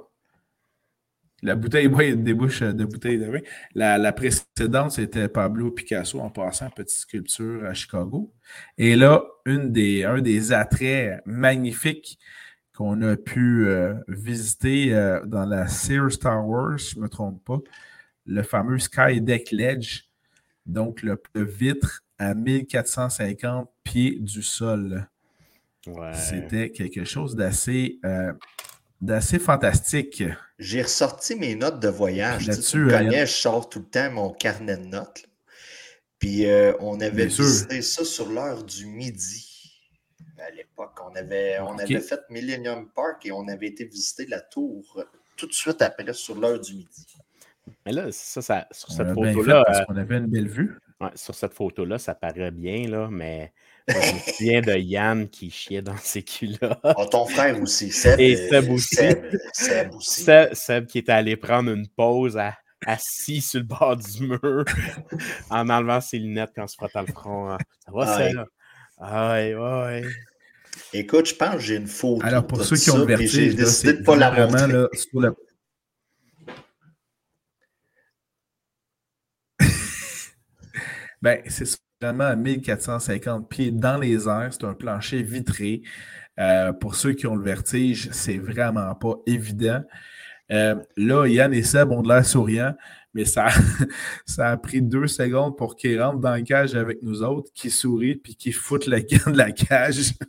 [1.45, 3.41] La bouteille, oui, des bouches de bouteille de vin.
[3.75, 8.33] La, précédente, c'était Pablo Picasso en passant, petite sculpture à Chicago.
[8.79, 12.19] Et là, une des, un des attraits magnifiques
[12.75, 14.91] qu'on a pu euh, visiter
[15.27, 17.59] dans la Sears Star Wars, je ne me trompe pas,
[18.25, 20.05] le fameux Sky Deck Ledge,
[20.65, 25.09] donc le, vitre à 1450 pieds du sol.
[26.15, 28.33] C'était quelque chose d'assez euh,
[29.01, 30.23] d'assez fantastique.
[30.59, 32.49] J'ai ressorti mes notes de voyage.
[32.61, 35.25] Tu, connais, je sors tout le temps mon carnet de notes.
[36.19, 39.51] Puis euh, on avait visité ça sur l'heure du midi.
[40.39, 44.41] À l'époque, on avait, on avait fait Millennium Park et on avait été visiter la
[44.41, 45.05] tour
[45.37, 47.07] tout de suite après sur l'heure du midi.
[47.87, 49.65] Mais là, ça, ça sur cette photo-là.
[49.67, 50.79] Parce euh, qu'on avait une belle vue.
[51.15, 53.53] Sur cette photo-là, ça paraît bien, là, mais
[53.89, 56.79] je me souviens de Yann qui chiait dans ses culottes.
[56.97, 58.19] Oh, ton frère aussi, Seb.
[58.19, 58.97] Et Seb aussi.
[59.53, 60.27] Seb, aussi.
[60.53, 62.39] Seb, qui était allé prendre une pause
[62.87, 64.65] assis sur le bord du mur
[65.51, 67.51] en enlevant ses lunettes quand on se frottant le front.
[67.51, 67.59] Hein.
[67.85, 68.47] Ça va, ça?
[68.99, 70.03] Ah ouais, ouais.
[70.93, 72.25] Écoute, je pense que j'ai une photo.
[72.25, 74.73] Alors, pour ceux qui ont le vertige, j'ai décidé de ne pas la montrer.
[74.73, 75.31] Là, sur la...
[81.25, 84.51] ben, c'est vraiment à 1450 pieds dans les airs.
[84.53, 85.81] C'est un plancher vitré.
[86.39, 89.83] Euh, pour ceux qui ont le vertige, c'est vraiment pas évident.
[90.53, 92.75] Euh, là, Yann et Seb ont de l'air souriants,
[93.15, 93.47] mais ça,
[94.27, 97.71] ça a pris deux secondes pour qu'ils rentrent dans la cage avec nous autres, qu'ils
[97.71, 100.13] sourient puis qu'ils foutent le gant de la cage.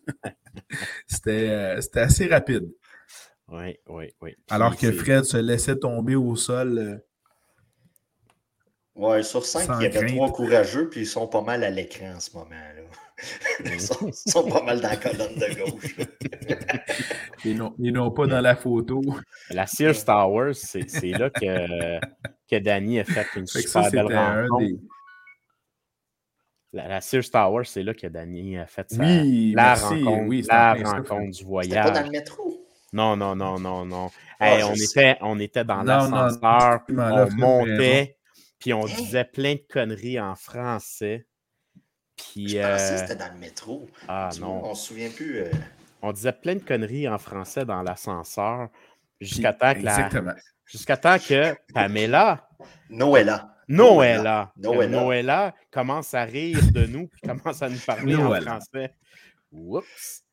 [1.27, 2.71] Euh, c'était assez rapide.
[3.49, 4.35] Oui, oui, oui.
[4.49, 7.01] Alors que Fred se laissait tomber au sol.
[8.95, 12.13] Oui, sur cinq, il y avait trois courageux, puis ils sont pas mal à l'écran
[12.15, 12.49] en ce moment.
[12.49, 12.81] Là.
[13.65, 15.95] Ils sont, pas mal dans la colonne de gauche.
[17.79, 19.01] ils n'ont pas dans la photo.
[19.51, 21.99] La Sears Towers, c'est là que,
[22.49, 24.81] que Danny a fait une super belle rencontre.
[26.73, 30.73] La, Sears Tower, c'est là que Danny a fait sa, oui, la rencontre, oui, la
[30.73, 31.85] rencontre du voyage.
[31.85, 32.67] pas dans le métro?
[32.91, 34.09] Non, non, non, non, non.
[34.41, 38.14] Ah, on, était, on était dans l'ascenseur, on montait,
[38.65, 41.27] puis on disait plein de conneries en français.
[42.17, 43.87] Puis, je pensais que c'était dans le métro.
[44.07, 44.65] Ah non.
[44.65, 45.41] on se souvient plus.
[45.41, 45.51] Euh.
[46.01, 48.69] On disait plein de conneries en français dans l'ascenseur
[49.21, 50.09] jusqu'à temps que la...
[50.65, 52.49] Jusqu'à temps que Pamela.
[52.89, 53.55] Noëlla.
[53.67, 54.51] Noëlla.
[54.57, 54.87] Noëlla.
[54.87, 58.95] Noëlla commence à rire de nous puis commence à nous parler en français.
[59.51, 60.24] Oups.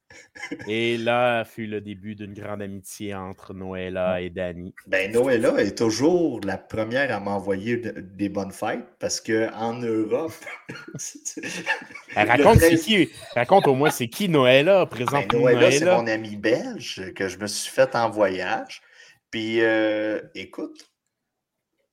[0.69, 4.75] Et là fut le début d'une grande amitié entre Noëlla et Danny.
[4.87, 10.33] Ben, Noëlla est toujours la première à m'envoyer des bonnes fêtes parce qu'en Europe.
[12.17, 15.71] raconte, qui, raconte au moins c'est qui Noëlla, présente ben, Noëlla.
[15.71, 18.83] c'est mon ami belge que je me suis fait en voyage.
[19.31, 20.93] Puis euh, écoute,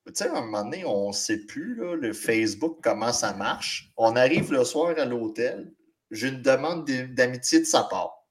[0.07, 3.91] tu sais, à un moment donné, on ne sait plus, le Facebook, comment ça marche.
[3.95, 5.71] On arrive le soir à l'hôtel,
[6.11, 8.25] j'ai une demande d'amitié de sa part.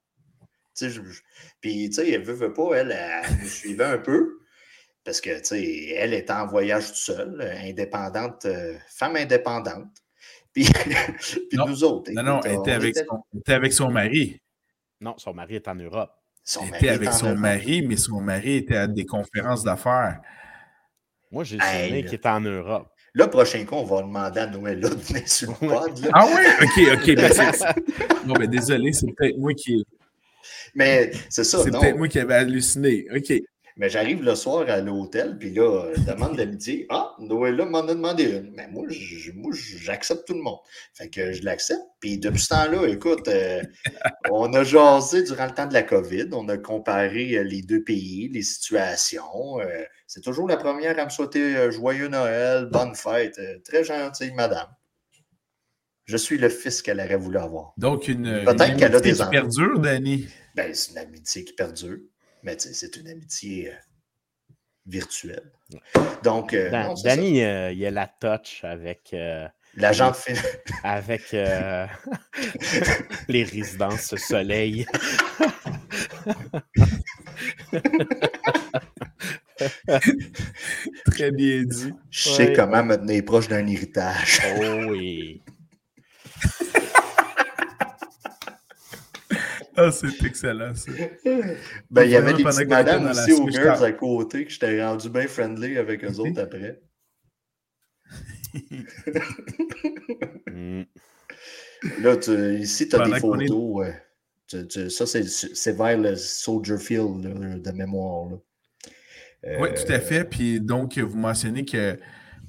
[1.61, 4.39] puis, tu sais, elle veut, veut pas, elle, elle, me suivait un peu.
[5.05, 9.89] Parce que, tu sais, elle était en voyage toute seule, indépendante, euh, femme indépendante.
[10.59, 10.67] Puis,
[11.51, 12.11] puis nous autres.
[12.11, 14.41] non, non, elle était, avec Son, était avec son mari.
[15.01, 16.11] Non, son mari est en Europe.
[16.43, 20.21] Son elle était avec son mari, mais son mari était à des conférences d'affaires.
[21.31, 22.91] Moi, j'ai souvenir qu'il était en Europe.
[23.19, 26.11] Le prochain coup, on va demander à Noël de venir sur le pod.
[26.13, 26.43] Ah oui?
[26.63, 27.17] OK, OK.
[27.17, 27.33] Ben
[28.27, 29.85] non, mais désolé, c'est peut-être moi qui.
[30.77, 31.59] Mais c'est ça.
[31.65, 33.07] C'est peut-être moi qui avais halluciné.
[33.13, 33.33] OK.
[33.77, 36.87] Mais j'arrive le soir à l'hôtel, puis là, demande d'amitié.
[36.91, 38.53] Ah, Noëlla m'en a demandé une.
[38.57, 40.59] Mais moi, j'accepte tout le monde.
[40.95, 41.87] Fait que je l'accepte.
[41.99, 43.63] Puis depuis ce temps-là, écoute, euh,
[44.31, 46.29] on a jasé durant le temps de la COVID.
[46.33, 49.61] On a comparé euh, les deux pays, les situations.
[49.61, 53.41] Euh, c'est toujours la première à me souhaiter joyeux Noël, bonne fête.
[53.63, 54.67] très gentille, madame.
[56.07, 57.75] Je suis le fils qu'elle aurait voulu avoir.
[57.77, 60.27] Donc, une, amitié qui perdure, Danny.
[60.57, 61.99] Ben, c'est une amitié qui perdure
[62.43, 63.75] mais c'est une amitié euh,
[64.87, 65.53] virtuelle.
[66.23, 66.71] Donc, euh,
[67.05, 69.15] Danny, euh, il a la touch avec.
[69.75, 70.13] L'agent
[70.83, 71.31] Avec
[73.29, 74.87] les résidences soleil.
[81.07, 81.93] Très bien dit.
[82.11, 84.41] Je sais comment me tenir proche d'un héritage.
[84.61, 85.43] Oh oui.
[89.81, 90.91] Ah, c'est excellent, ça.
[91.89, 95.09] Ben, il y avait des petites madames aussi aux Girls à côté que j'étais rendu
[95.09, 96.81] bien friendly avec eux autres après.
[102.01, 102.17] Là,
[102.59, 103.87] ici, tu as des photos.
[104.89, 108.31] ça, c'est vers le Soldier Field de mémoire.
[109.45, 110.25] Oui, tout à euh, fait.
[110.25, 111.99] Puis donc, vous mentionnez que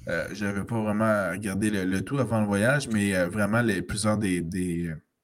[0.07, 3.81] euh, je n'avais pas vraiment regardé le, tout avant le voyage, mais euh, vraiment, les,
[3.81, 4.41] plusieurs des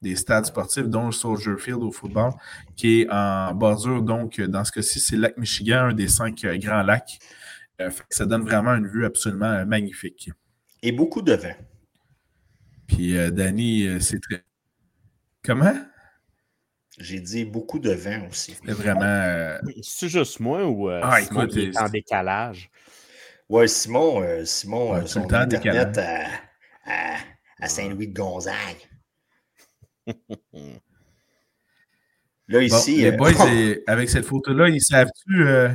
[0.02, 2.32] des stades sportifs, dont le Soldier Field au football,
[2.76, 4.02] qui est en bordure.
[4.02, 7.18] Donc, dans ce cas-ci, c'est le lac Michigan, un des cinq euh, grands lacs.
[7.80, 10.30] Euh, ça donne vraiment une vue absolument euh, magnifique.
[10.82, 11.54] Et beaucoup de vent.
[12.86, 14.44] Puis, Danny, c'est très.
[15.42, 15.74] Comment?
[16.98, 18.56] J'ai dit beaucoup de vent aussi.
[18.64, 19.58] C'est vraiment.
[19.82, 22.70] C'est juste moi ou ah, Simon est en décalage?
[23.48, 26.26] Oui, Simon, Simon son internet à,
[26.86, 27.16] à,
[27.60, 28.88] à Saint-Louis-de-Gonzague.
[32.48, 32.96] Là, ici.
[32.98, 33.32] les euh, boys,
[33.86, 35.46] avec cette photo-là, ils savent-tu.
[35.46, 35.68] Euh,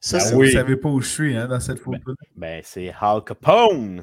[0.00, 2.14] ça, ben Vous ne savez pas où je suis hein, dans cette ben, photo-là?
[2.36, 4.02] Ben, c'est Al Capone.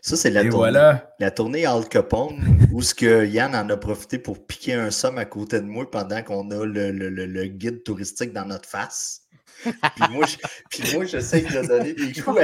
[0.00, 4.18] Ça, c'est la, tournée, la tournée Al Capone où ce que Yann en a profité
[4.18, 7.82] pour piquer un somme à côté de moi pendant qu'on a le, le, le, guide
[7.82, 9.22] touristique dans notre face.
[9.62, 9.72] puis,
[10.10, 10.26] moi,
[10.70, 12.40] puis moi, j'essaie de donner des coups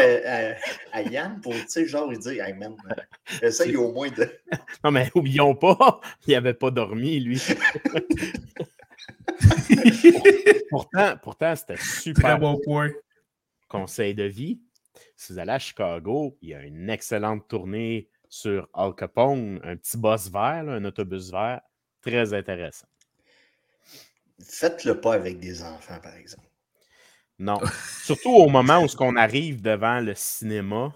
[0.93, 2.75] à, Yann pour, tu sais, genre, il dit, hey man,
[3.41, 4.29] essaye au moins de.
[4.85, 7.41] Non, mais oublions pas, il n'avait pas dormi, lui.
[10.71, 12.23] pourtant, pourtant c'était super.
[12.23, 12.91] Très bon point.
[13.69, 14.61] Conseil de vie.
[15.17, 19.77] Si vous allez à Chicago, il y a une excellente tournée sur Al Capone, un
[19.77, 21.61] petit boss vert, un autobus vert,
[22.01, 22.89] très intéressant.
[24.43, 26.49] Faites-le pas avec des enfants, par exemple.
[27.39, 27.61] Non.
[28.03, 30.93] Surtout au moment où on arrive devant le cinéma,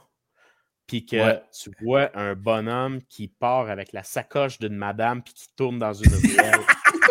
[0.86, 5.46] puis que tu vois un bonhomme qui part avec la sacoche d'une madame, puis qui
[5.54, 6.60] tourne dans une ruelle.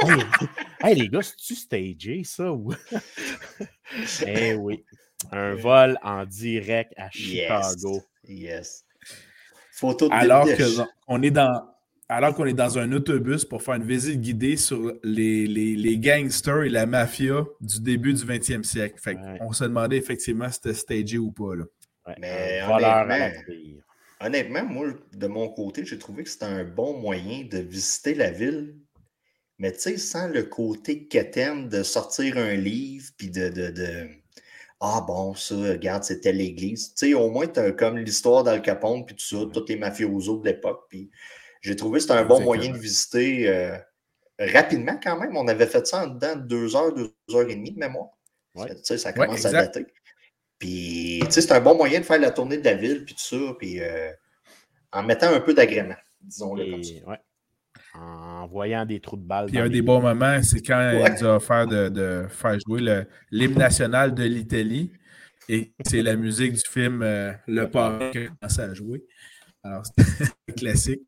[0.82, 2.52] hey, les gars, c'est-tu stagé, ça?
[4.26, 4.84] Eh oui.
[5.32, 8.04] Un vol en direct à Chicago.
[8.28, 8.86] Yes.
[9.72, 10.48] Photo de Alors
[11.06, 11.64] qu'on est dans
[12.10, 16.64] alors qu'on est dans un autobus pour faire une visite guidée sur les, les, gangsters
[16.64, 18.96] et la mafia du début du 20e siècle.
[18.98, 21.56] Fait On se demandait effectivement si c'était stagé ou pas.
[21.56, 21.66] Là.
[22.20, 23.42] Mais honnêtement,
[24.22, 28.32] honnêtement, moi, de mon côté, j'ai trouvé que c'était un bon moyen de visiter la
[28.32, 28.76] ville.
[29.60, 34.08] Mais tu sais, sans le côté quétaine de sortir un livre puis de, de,
[34.80, 36.94] Ah bon, ça, regarde, c'était l'église.
[36.94, 39.76] Tu sais, au moins, tu as comme l'histoire d'Al Capone puis tout ça, tous les
[39.76, 40.86] mafiosos de l'époque.
[40.90, 41.10] Puis
[41.62, 43.78] j'ai trouvé que c'était un bon moyen de visiter euh,
[44.40, 45.36] rapidement quand même.
[45.36, 48.10] On avait fait ça en dedans de deux heures, deux heures et demie de mémoire.
[48.84, 49.86] Ça, ça commence à dater.
[50.60, 53.14] Puis, tu sais, c'est un bon moyen de faire la tournée de la ville, puis
[53.14, 54.12] tout ça, puis euh,
[54.92, 57.20] en mettant un peu d'agrément, disons-le comme ça.
[57.94, 59.48] En voyant des trous de balles.
[59.48, 63.58] Puis un des bons moments, c'est quand il nous a offert de, faire jouer l'hymne
[63.58, 64.92] national de l'Italie.
[65.50, 69.06] Et c'est la musique du film euh, Le Parrain qui a commencé à jouer.
[69.64, 71.02] Alors, c'est classique.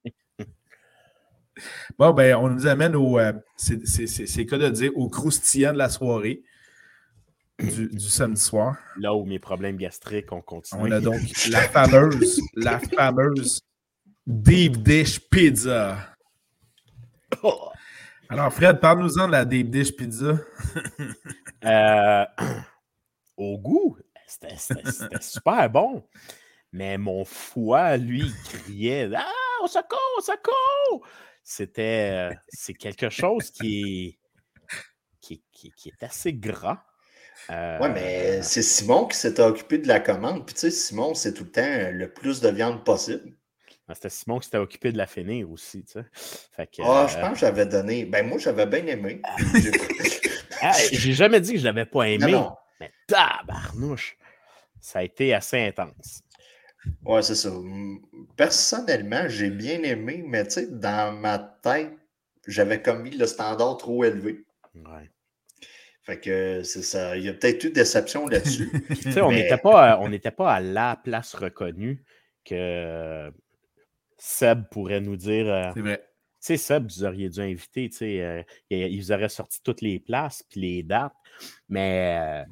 [1.98, 3.20] Bon, ben, on nous amène au.
[3.20, 6.42] Euh, c'est cas de dire au croustillant de la soirée
[7.60, 8.78] du, samedi soir.
[8.98, 10.84] Là où mes problèmes gastriques ont continué.
[10.84, 11.20] On a donc
[11.52, 13.62] la fameuse, la fameuse
[14.26, 16.16] Deep Dish Pizza.
[18.30, 20.34] Alors, Fred, parle-nous-en de la Deep Dish Pizza.
[21.66, 22.24] Euh,
[23.36, 24.56] au goût, c'était
[25.20, 26.08] super bon.
[26.72, 29.26] Mais mon foie, lui, criait Ah,
[29.62, 31.06] au secours, au secours!
[31.44, 32.32] C'était.
[32.32, 34.18] Euh, c'est quelque chose qui
[35.22, 36.86] est, qui, est assez gras.
[37.50, 40.46] oui, mais euh, c'est Simon qui s'était occupé de la commande.
[40.46, 43.36] Puis tu sais, Simon, c'est tout le temps le plus de viande possible.
[43.94, 46.06] C'était Simon qui s'était occupé de la finir aussi, tu sais.
[46.84, 48.06] ah, je euh, pense que j'avais donné.
[48.06, 49.22] Ben moi, j'avais bien aimé.
[50.62, 52.40] Ah, j'ai jamais dit que je l'avais pas aimé.
[52.80, 54.18] Mais tabarnouche!
[54.80, 56.22] Ça a été assez intense.
[57.04, 57.52] Ouais, c'est ça.
[58.38, 61.92] Personnellement, j'ai bien aimé, mais tu sais, dans ma tête,
[62.48, 64.46] j'avais commis le standard trop élevé.
[64.76, 65.10] Ouais.
[66.04, 67.18] Fait que c'est ça.
[67.18, 68.72] Il y a peut-être eu déception là-dessus.
[69.02, 70.00] tu sais, on n'était pas,
[70.38, 72.04] pas à la place reconnue
[72.46, 73.32] que
[74.20, 75.52] Seb pourrait nous dire.
[75.52, 75.98] Euh, c'est vrai.
[76.42, 79.82] Tu sais, Seb, vous auriez dû inviter, tu sais, euh, il vous aurait sorti toutes
[79.82, 81.14] les places puis les dates,
[81.68, 82.46] mais.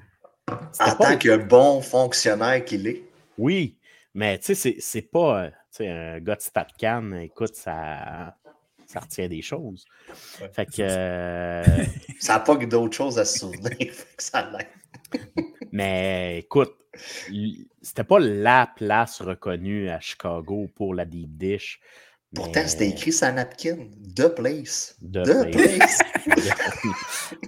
[0.49, 3.03] Euh, en tant que bon fonctionnaire qu'il est.
[3.37, 3.77] Oui,
[4.13, 8.35] mais tu sais, c'est pas euh, un gars de StatCan, écoute, ça,
[8.85, 9.85] ça retient des choses.
[10.53, 10.81] fait que.
[10.81, 11.63] Euh,
[12.19, 14.49] ça n'a pas que d'autres choses à se souvenir, ça
[15.71, 16.75] Mais écoute,
[17.81, 21.79] c'était pas la place reconnue à Chicago pour la deep dish.
[22.35, 23.87] Pourtant, c'était écrit sur napkin.
[24.15, 24.97] The place.
[25.01, 26.01] The, place.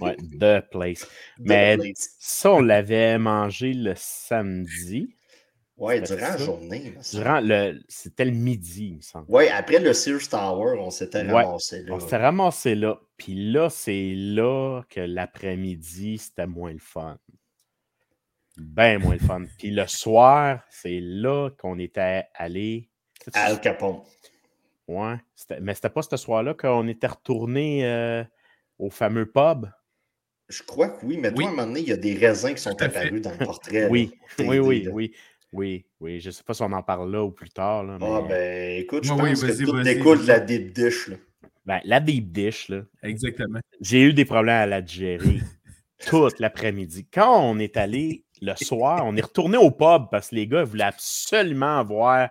[0.00, 1.06] ouais, the place.
[1.38, 5.14] Mais ça, on l'avait mangé le samedi.
[5.76, 6.94] Oui, durant la journée.
[7.12, 7.80] Durant le.
[7.88, 9.24] C'était le midi, il me semble.
[9.28, 11.94] Oui, après le Sears Tower, on s'était ramassé là.
[11.94, 13.00] On s'était ramassé là.
[13.16, 17.18] Puis là, c'est là que l'après-midi, c'était moins le fun.
[18.56, 19.44] Ben moins le fun.
[19.58, 22.88] Puis le soir, c'est là qu'on était allé.
[23.34, 24.00] Al Capone.
[24.88, 25.16] Ouais.
[25.60, 28.24] Mais c'était pas ce soir-là qu'on était retourné euh,
[28.78, 29.66] au fameux pub?
[30.48, 32.54] Je crois que oui, mais toi, à un moment donné, il y a des raisins
[32.54, 33.88] qui sont apparus dans le portrait.
[33.88, 35.12] oui, oui, oui, oui.
[35.52, 37.82] Oui, oui, je ne sais pas si on en parle là ou plus tard.
[37.82, 41.08] Là, Ah, ben écoute, je pense que tout découle de la deep dish.
[41.08, 41.16] Là.
[41.66, 42.82] Ben, la deep dish, là.
[43.02, 43.58] Exactement.
[43.80, 45.40] J'ai eu des problèmes à la digérer
[46.06, 47.06] toute l'après-midi.
[47.12, 50.64] Quand on est allé le soir, on est retourné au pub parce que les gars
[50.64, 52.30] voulaient absolument voir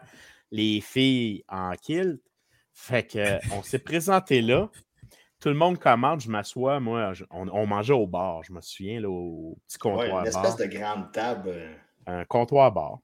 [0.51, 2.22] les filles en kilt.
[2.74, 4.70] Fait qu'on s'est présenté là.
[5.39, 6.80] Tout le monde commande, je m'assois.
[6.80, 10.07] Moi, on, mangeait au bar, je me souviens, là, au petit comptoir.
[10.07, 11.49] Ouais, une espèce de grande table.
[11.49, 11.76] Euh.
[12.07, 12.99] Un comptoir bar.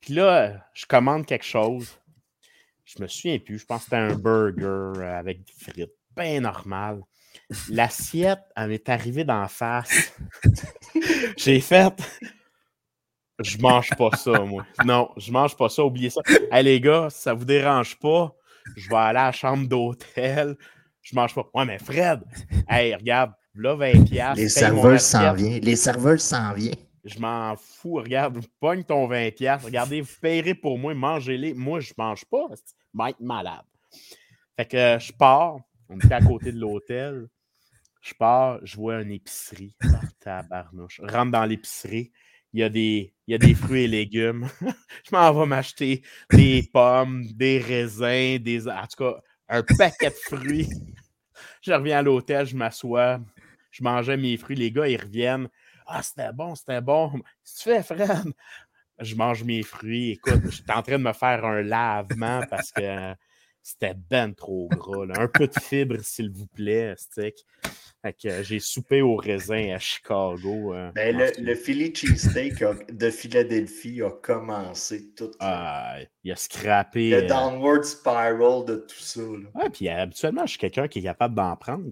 [0.00, 1.98] Puis là, je commande quelque chose.
[2.84, 3.58] Je me souviens plus.
[3.58, 5.92] Je pense que c'était un burger avec des frites.
[6.16, 7.02] Bien normal.
[7.70, 10.12] L'assiette, elle m'est arrivée d'en face.
[11.36, 11.94] J'ai fait.
[13.40, 14.66] Je mange pas ça, moi.
[14.84, 16.20] Non, je mange pas ça, oubliez ça.
[16.50, 18.34] Hey, les gars, si ça vous dérange pas,
[18.76, 20.56] je vais aller à la chambre d'hôtel.
[21.02, 21.48] Je mange pas.
[21.54, 22.20] Ouais, mais Fred,
[22.68, 24.34] hey, regarde, là, 20$.
[24.36, 25.62] Les serveurs s'en viennent.
[25.62, 26.74] Les serveurs s'en viennent.
[27.04, 27.94] Je m'en fous.
[27.94, 29.64] Regarde, pogne ton 20$.
[29.64, 31.54] Regardez, vous payerez pour moi, mangez-les.
[31.54, 32.46] Moi, je mange pas.
[32.50, 33.64] Je vais être malade.
[34.56, 35.58] Fait que je pars.
[35.88, 37.28] On était à côté de l'hôtel.
[38.00, 39.74] Je pars, je vois une épicerie.
[39.84, 41.00] Oh, tabarnouche.
[41.02, 42.12] Je rentre dans l'épicerie.
[42.54, 44.48] Il y, a des, il y a des fruits et légumes.
[45.04, 48.66] je m'en vais m'acheter des pommes, des raisins, des.
[48.68, 50.68] En tout cas, un paquet de fruits.
[51.62, 53.20] je reviens à l'hôtel, je m'assois,
[53.70, 54.56] je mangeais mes fruits.
[54.56, 55.48] Les gars, ils reviennent.
[55.86, 57.10] Ah, c'était bon, c'était bon.
[57.10, 58.32] Qu'est-ce que tu fais, Fred?
[59.00, 60.12] Je mange mes fruits.
[60.12, 63.14] Écoute, j'étais en train de me faire un lavement parce que
[63.68, 65.06] c'était ben trop gras.
[65.18, 67.44] Un peu de fibre, s'il vous plaît, stick.
[68.22, 70.72] Que j'ai soupé au raisin à Chicago.
[70.72, 75.30] Euh, ben, le, le, Philly cheesesteak de Philadelphie a commencé tout.
[75.40, 77.10] Ah, il a scrappé.
[77.10, 79.20] Le euh, downward spiral de tout ça.
[79.20, 81.84] Ouais, puis habituellement, je suis quelqu'un qui est capable d'en prendre.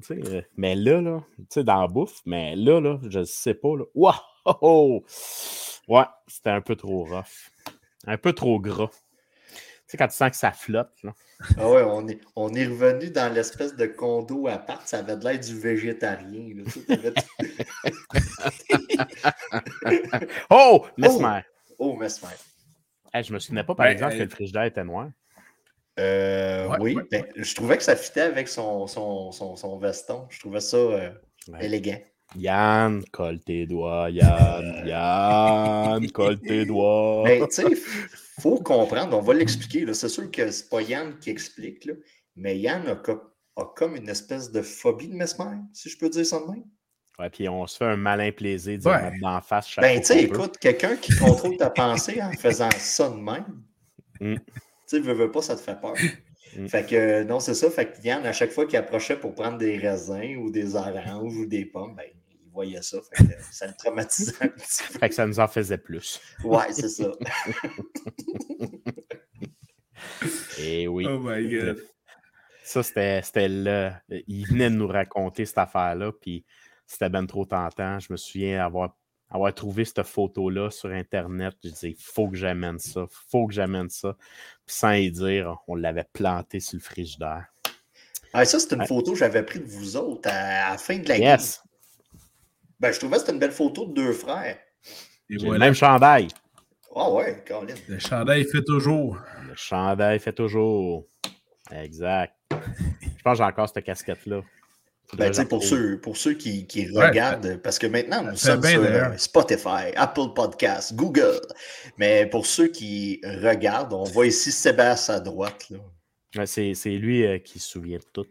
[0.57, 3.77] Mais là, là, tu sais, dans la bouffe, mais là, là, je sais pas.
[3.77, 3.85] Là.
[3.95, 5.05] Wow!
[5.89, 7.51] Ouais, c'était un peu trop rough.
[8.07, 8.91] Un peu trop gras.
[9.87, 11.15] Tu sais, quand tu sens que ça flotte, là.
[11.59, 14.83] Ah ouais, on est, on est revenu dans l'espèce de condo à part.
[14.85, 16.65] Ça avait de l'air du végétarien.
[20.51, 20.85] oh!
[20.97, 21.43] Mesmer!
[21.79, 22.35] Oh, oh Mesmer.
[23.15, 25.11] je me souvenais pas, par exemple, que le frigidaire était noir.
[26.01, 30.27] Euh, oui, ben, je trouvais que ça fitait avec son, son, son, veston.
[30.31, 31.11] Je trouvais ça euh,
[31.61, 31.99] élégant.
[32.35, 37.23] Yann, colle tes doigts, Yann, Yann, colle tes doigts.
[37.25, 37.65] Mais tu sais,
[38.41, 39.93] faut comprendre, on va l'expliquer.
[39.95, 41.95] C'est sûr que c'est pas Yann qui explique, là,
[42.37, 46.41] mais Yann a, comme une espèce de phobie de Mesmer, si je peux dire ça
[46.41, 46.65] de même.
[47.19, 50.07] Ouais, puis on se fait un malin plaisir de mettre d'en face chaque Ben, tu
[50.07, 53.63] sais, écoute, quelqu'un qui contrôle ta pensée en faisant ça de même,
[54.21, 54.35] mm.
[54.37, 54.43] tu
[54.85, 55.95] sais, veux, veux pas, ça te fait peur.
[56.57, 56.69] Mm.
[56.69, 57.71] Fait que, non, c'est ça.
[57.71, 61.37] Fait que Yann, à chaque fois qu'il approchait pour prendre des raisins ou des oranges
[61.37, 62.07] ou des pommes, ben,
[62.57, 62.99] voyait ça.
[63.53, 64.99] ça le traumatisait un petit peu.
[64.99, 66.21] Fait que ça nous en faisait plus.
[66.43, 67.13] Ouais, c'est ça.
[70.59, 71.07] Et eh oui.
[71.09, 71.85] Oh my God.
[72.65, 74.01] Ça, c'était là.
[74.27, 76.45] Il venait de nous raconter cette affaire-là, puis
[76.87, 78.01] c'était bien trop tentant.
[78.01, 78.97] Je me souviens avoir,
[79.31, 81.55] avoir trouvé cette photo-là sur Internet.
[81.63, 84.17] Je disais, il faut que j'amène ça, il faut que j'amène ça.
[84.67, 87.47] Puis sans y dire, on l'avait planté sur le frigidaire.
[88.33, 91.09] Ah, ça, c'est une photo que j'avais prise de vous autres à, la fin de
[91.09, 91.63] la yes.
[92.79, 94.59] Ben, je trouvais que c'était une belle photo de deux frères.
[95.29, 96.29] le même chandail.
[96.95, 97.75] Ah ouais, Colin.
[97.89, 99.19] Le chandail fait toujours.
[99.47, 101.07] Le chandail fait toujours.
[101.71, 102.35] Exact.
[102.51, 104.43] Je pense que j'ai encore cette casquette-là.
[105.15, 109.93] Ben, pour, ceux, pour ceux qui, qui regardent, parce que maintenant, nous sommes sur Spotify,
[109.95, 111.41] Apple Podcasts, Google.
[111.97, 115.71] Mais pour ceux qui regardent, on voit ici Sébastien à droite.
[115.71, 116.47] Là.
[116.47, 118.27] c'est, lui euh, qui se souvient de tout.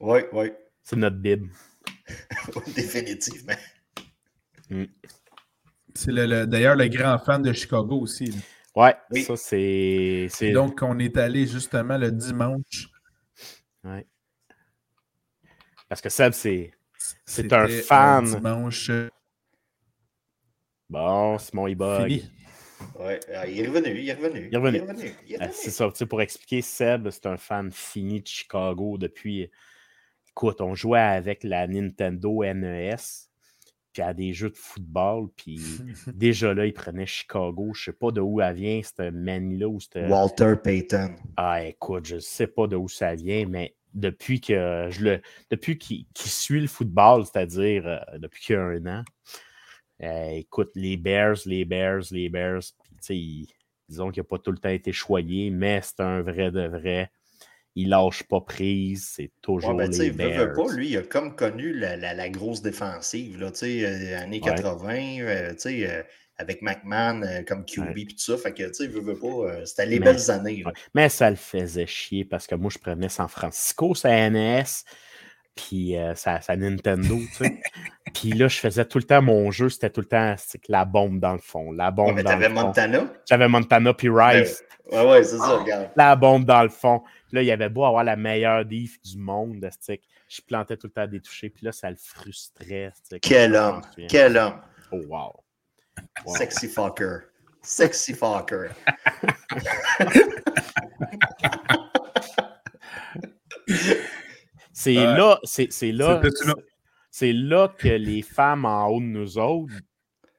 [0.00, 0.52] Oui, oui.
[0.82, 1.48] C'est notre Bible.
[2.74, 3.54] Définitivement.
[4.70, 4.84] Mm.
[5.94, 8.34] C'est le, d'ailleurs le grand fan de Chicago aussi.
[8.74, 9.22] Ouais, oui.
[9.22, 12.88] ça c'est, Donc, on est allé justement le dimanche.
[13.84, 14.06] Ouais.
[15.88, 16.72] Parce que Seb, c'est,
[17.26, 18.24] c'est un fan.
[18.24, 18.90] dimanche.
[20.88, 22.22] Bon, Simon il bug.
[22.98, 24.48] Ouais, ah, il est revenu, il est revenu.
[24.48, 24.78] Il est revenu.
[25.26, 25.52] Il est revenu.
[25.52, 29.50] C'est ça, pour expliquer, Seb, c'est un fan fini de Chicago depuis
[30.32, 32.96] écoute, on jouait avec la Nintendo NES,
[33.92, 35.60] puis à des jeux de football, puis
[36.14, 37.72] déjà là, il prenait Chicago.
[37.74, 39.68] Je sais pas de où elle vient, cette manie-là.
[40.08, 41.14] Walter Payton.
[41.36, 45.20] Ah, écoute, je sais pas de où ça vient, mais depuis que je le.
[45.50, 49.04] Depuis qu'il suit le football, c'est-à-dire euh, depuis qu'il y a un an,
[50.02, 52.62] euh, écoute, les Bears, les Bears, les Bears,
[53.06, 53.48] puis
[53.88, 57.10] disons qu'il n'a pas tout le temps été choyé, mais c'est un vrai de vrai
[57.74, 60.52] il lâche pas prise, c'est toujours ouais, ben, les Bears.
[60.52, 65.54] pas, lui, il a comme connu la, la, grosse défensive, là, euh, années 80, euh,
[65.66, 66.02] euh,
[66.36, 70.00] avec McMahon comme QB et tout ça, fait que, tu sais, veut, pas, c'était les
[70.00, 70.64] belles années.
[70.94, 74.64] Mais ça le faisait chier parce que moi, je prenais San Francisco, sa NES,
[75.54, 77.60] puis sa, Nintendo, tu sais.
[78.14, 80.34] puis là, je faisais tout le temps mon jeu, c'était tout le temps
[80.68, 83.04] la bombe dans le fond, la bombe ouais, mais t'avais Montana?
[83.28, 84.62] J'avais Montana puis Rice.
[84.90, 85.90] Ouais, ouais, c'est ça, regarde.
[85.96, 87.02] La bombe dans le fond.
[87.32, 89.68] Là, il avait beau avoir la meilleure diff du monde,
[90.28, 92.92] je plantais tout le temps des touchés, puis là, ça le frustrait.
[93.20, 93.82] Quel homme!
[94.08, 94.60] Quel homme!
[94.90, 95.42] Oh, wow.
[96.26, 97.28] Sexy fucker.
[97.62, 98.70] Sexy fucker.
[104.82, 106.20] C'est là, c'est là,
[107.10, 109.72] c'est là que les femmes en haut de nous autres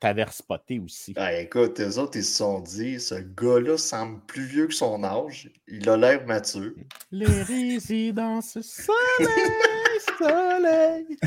[0.02, 1.14] t'avais spoté aussi.
[1.14, 5.02] Ben, écoute, les autres, ils se sont dit, ce gars-là semble plus vieux que son
[5.02, 5.50] âge.
[5.70, 6.74] Il a l'air mature.
[7.10, 9.38] Les résidences soleil,
[10.18, 11.18] soleil.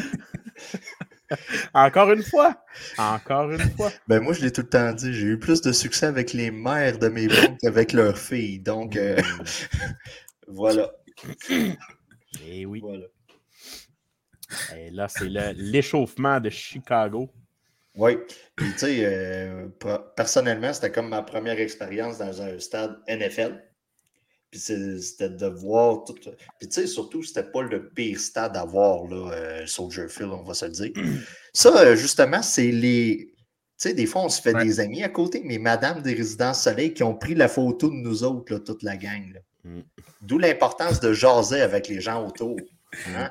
[1.73, 2.63] Encore une fois.
[2.99, 3.91] Encore une fois.
[4.09, 5.15] Ben moi, je l'ai tout le temps dit.
[5.15, 8.59] J'ai eu plus de succès avec les mères de mes bons qu'avec leurs filles.
[8.59, 9.17] Donc, euh,
[10.49, 10.93] voilà.
[12.45, 12.81] Et eh oui.
[12.81, 13.07] Voilà.
[14.77, 17.31] Et là, c'est l'échauffement de Chicago.
[17.97, 18.19] Oui.
[18.55, 19.69] Puis, tu sais, euh,
[20.17, 23.63] personnellement, c'était comme ma première expérience dans un stade NFL.
[24.51, 26.15] Puis, c'était de voir tout.
[26.15, 30.31] Puis, tu sais, surtout, c'était pas le pire stade à voir, là, euh, Soldier Field,
[30.31, 30.93] on va se le dire.
[31.53, 33.33] Ça, euh, justement, c'est les.
[33.79, 36.63] Tu sais, des fois, on se fait des amis à côté, mais Madame des Résidences
[36.63, 39.39] Soleil qui ont pris la photo de nous autres, là, toute la gang.
[39.67, 39.81] Mm.
[40.23, 42.57] D'où l'importance de jaser avec les gens autour.
[43.09, 43.31] Hein?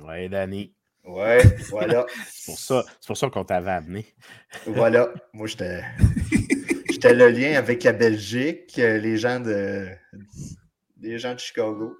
[0.00, 0.74] Oui, Danny.
[1.04, 2.06] Ouais, voilà.
[2.26, 4.06] c'est pour ça, pour ça qu'on t'avait amené.
[4.66, 5.08] voilà.
[5.32, 5.82] Moi, j'étais.
[6.90, 9.88] J'étais le lien avec la Belgique, euh, les gens de.
[11.00, 11.96] Les gens de Chicago.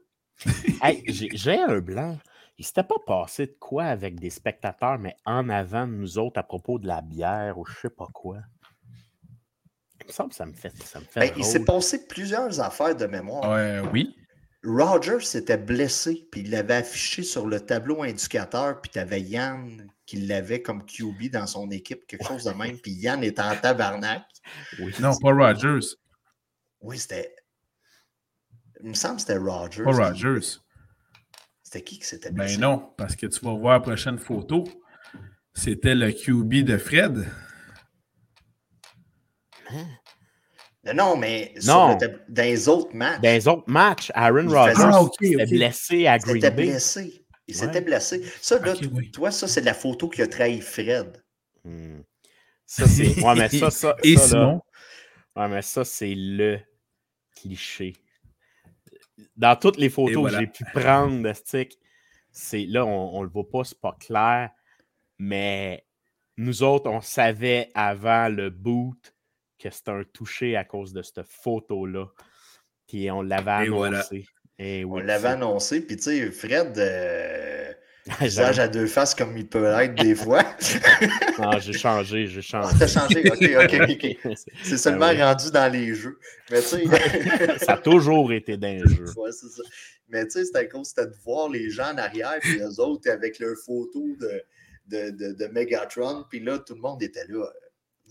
[0.82, 2.18] hey, j'ai un blanc.
[2.58, 6.38] Il s'était pas passé de quoi avec des spectateurs, mais en avant de nous autres
[6.38, 8.38] à propos de la bière ou je sais pas quoi.
[10.02, 10.72] Il me semble que ça me fait.
[10.84, 13.90] Ça me fait ben, il s'est passé plusieurs affaires de mémoire.
[13.92, 14.14] Oui.
[14.64, 19.88] Roger s'était blessé, puis il l'avait affiché sur le tableau indicateur, puis tu avais Yann
[20.06, 23.56] qui l'avait comme QB dans son équipe, quelque chose de même, puis Yann était en
[23.56, 24.22] tabarnak.
[24.78, 24.94] Oui.
[25.00, 25.96] Non, pas Rogers.
[26.80, 27.34] Oui, c'était.
[28.82, 29.84] Il me semble que c'était Rogers.
[29.84, 30.58] Pas Rogers.
[31.62, 32.56] C'était qui qui s'était ben blessé?
[32.56, 34.64] Ben non, parce que tu vas voir la prochaine photo.
[35.54, 37.26] C'était le QB de Fred.
[39.74, 39.86] Hein?
[40.94, 41.98] Non, mais dans
[42.28, 43.20] les autres matchs.
[43.20, 46.48] Dans les autres matchs, Aaron Rodgers s'était blessé à Green Bay.
[46.48, 47.26] Il blessé.
[47.46, 48.22] Il s'était blessé.
[48.40, 48.74] Ça, là,
[49.12, 51.22] toi, ça, c'est la photo qui a trahi Fred.
[51.64, 52.00] Hmm.
[52.66, 53.20] Ça, c'est.
[53.22, 53.96] Ouais, mais ça, ça.
[54.02, 54.62] Et ça, Simon.
[55.36, 56.58] Ouais, mais ça, c'est le
[57.36, 57.94] cliché.
[59.36, 61.78] Dans toutes les photos que j'ai pu prendre de stick,
[62.32, 64.50] c'est là, on, on le voit pas, c'est pas clair.
[65.18, 65.84] Mais
[66.36, 69.14] nous autres, on savait avant le boot
[69.62, 72.06] que c'était un touché à cause de cette photo-là.
[72.86, 74.26] Puis on l'avait annoncé.
[74.58, 75.80] Et on l'avait annoncé.
[75.80, 77.72] Puis tu sais, Fred, euh,
[78.20, 80.42] visage à deux faces comme il peut l'être des fois.
[81.38, 82.76] non, j'ai changé, j'ai ah, changé.
[82.78, 84.36] t'as changé, ok, ok, ok.
[84.62, 86.18] C'est seulement ben rendu dans les jeux.
[86.50, 87.58] Mais tu sais.
[87.58, 89.06] ça a toujours été dans les jeux.
[89.16, 89.62] Ouais, c'est ça.
[90.08, 93.08] Mais tu sais, c'était cause, c'était de voir les gens en arrière, puis les autres
[93.10, 94.42] avec leur photo de,
[94.88, 97.46] de, de, de Megatron, puis là, tout le monde était là.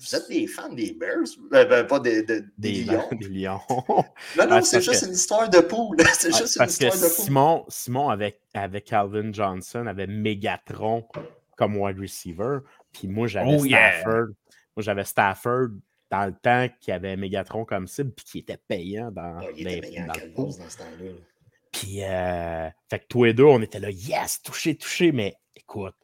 [0.01, 1.27] Vous êtes des fans des Bears?
[1.53, 3.07] Euh, ben, pas des, des, Lions.
[3.11, 3.59] Des Lions.
[3.69, 4.03] non,
[4.37, 5.97] non, ah, c'est juste une histoire de poule.
[6.13, 7.25] C'est juste une histoire de poule.
[7.25, 11.05] Simon, Simon avec, avec Calvin Johnson, avait Megatron
[11.55, 12.59] comme wide receiver.
[12.91, 14.27] Puis moi, j'avais oh, Stafford.
[14.75, 15.67] Moi, j'avais Stafford
[16.09, 19.67] dans le temps qui avait Megatron comme cible, puis qui était payant dans, oh, il
[19.67, 21.11] était payant dans le dans ce temps-là?
[21.71, 25.95] Puis, euh, fait que tous les deux, on était là, yes, touché, touché, mais écoute,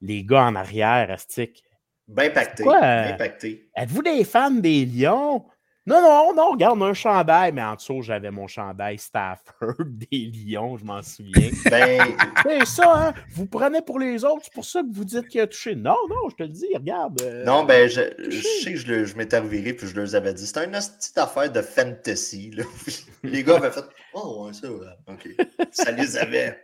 [0.00, 1.62] les gars en arrière, Astic,
[2.10, 2.64] Bien pacté.
[2.64, 3.70] Bien pacté.
[3.76, 5.44] Êtes-vous des fans des Lions?
[5.86, 10.76] Non, non, non, regarde, un chandail, mais en dessous, j'avais mon chandail Stafford des Lions,
[10.76, 11.50] je m'en souviens.
[11.70, 12.02] Ben,
[12.42, 13.14] c'est ça, hein?
[13.30, 15.74] Vous prenez pour les autres, c'est pour ça que vous dites qu'il a touché.
[15.74, 17.22] Non, non, je te le dis, regarde.
[17.22, 20.34] Euh, non, ben, je, je, sais que je, je m'étais reviré puis je leur avais
[20.34, 20.46] dit.
[20.46, 22.50] C'était une petite affaire de fantasy.
[22.50, 22.64] Là.
[23.22, 24.68] les gars avaient fait Oh, ouais, ça,
[25.08, 25.28] OK.
[25.72, 26.62] Ça les avait.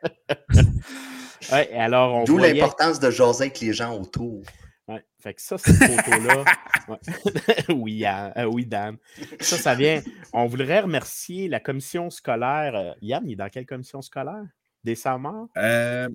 [1.53, 4.43] Ouais, alors D'où l'importance de jaser avec les gens autour.
[4.89, 5.05] Ouais.
[5.19, 6.45] Fait que ça, cette photo-là.
[7.75, 8.97] oui, euh, oui, Dan.
[9.41, 10.01] Ça, ça vient.
[10.33, 12.75] On voudrait remercier la commission scolaire.
[12.77, 14.47] Euh, Yann, il est dans quelle commission scolaire?
[14.85, 15.49] Des Samars?
[15.57, 16.09] Euh,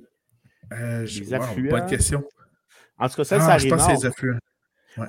[0.71, 1.69] euh, des affluents?
[1.69, 2.23] Pas de question.
[2.97, 4.39] En tout cas, ça, ah, ça je pense que les affluents.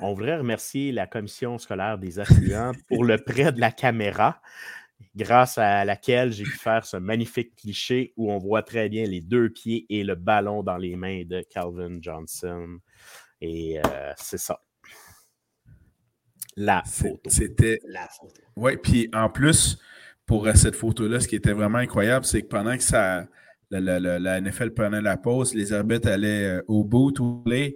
[0.01, 4.41] On voudrait remercier la commission scolaire des affluents pour le prêt de la caméra,
[5.15, 9.21] grâce à laquelle j'ai pu faire ce magnifique cliché où on voit très bien les
[9.21, 12.79] deux pieds et le ballon dans les mains de Calvin Johnson.
[13.43, 14.57] Et euh, c'est ça.
[16.55, 17.29] La photo.
[17.29, 17.81] C'était.
[17.85, 18.41] La photo.
[18.55, 19.77] Oui, puis en plus,
[20.25, 23.27] pour euh, cette photo-là, ce qui était vraiment incroyable, c'est que pendant que ça,
[23.69, 27.75] la, NFL prenait la pause, les arbitres allaient euh, au bout, ou les,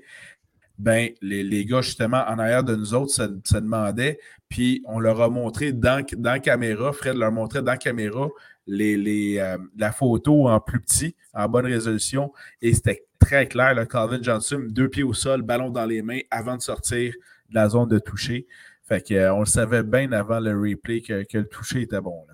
[0.78, 4.20] ben, les, les, gars, justement, en arrière de nous autres, ça, demandait.
[4.48, 8.30] Puis on leur a montré dans, dans caméra, Fred leur montrait dans caméra
[8.68, 9.44] les,
[9.78, 12.32] la photo en plus petit, en bonne résolution.
[12.62, 13.74] Et c'était très clair.
[13.74, 17.14] le Calvin Johnson, deux pieds au sol, ballon dans les mains avant de sortir
[17.50, 18.48] de la zone de toucher.
[18.84, 22.26] Fait qu'on euh, le savait bien avant le replay que, le toucher était bon.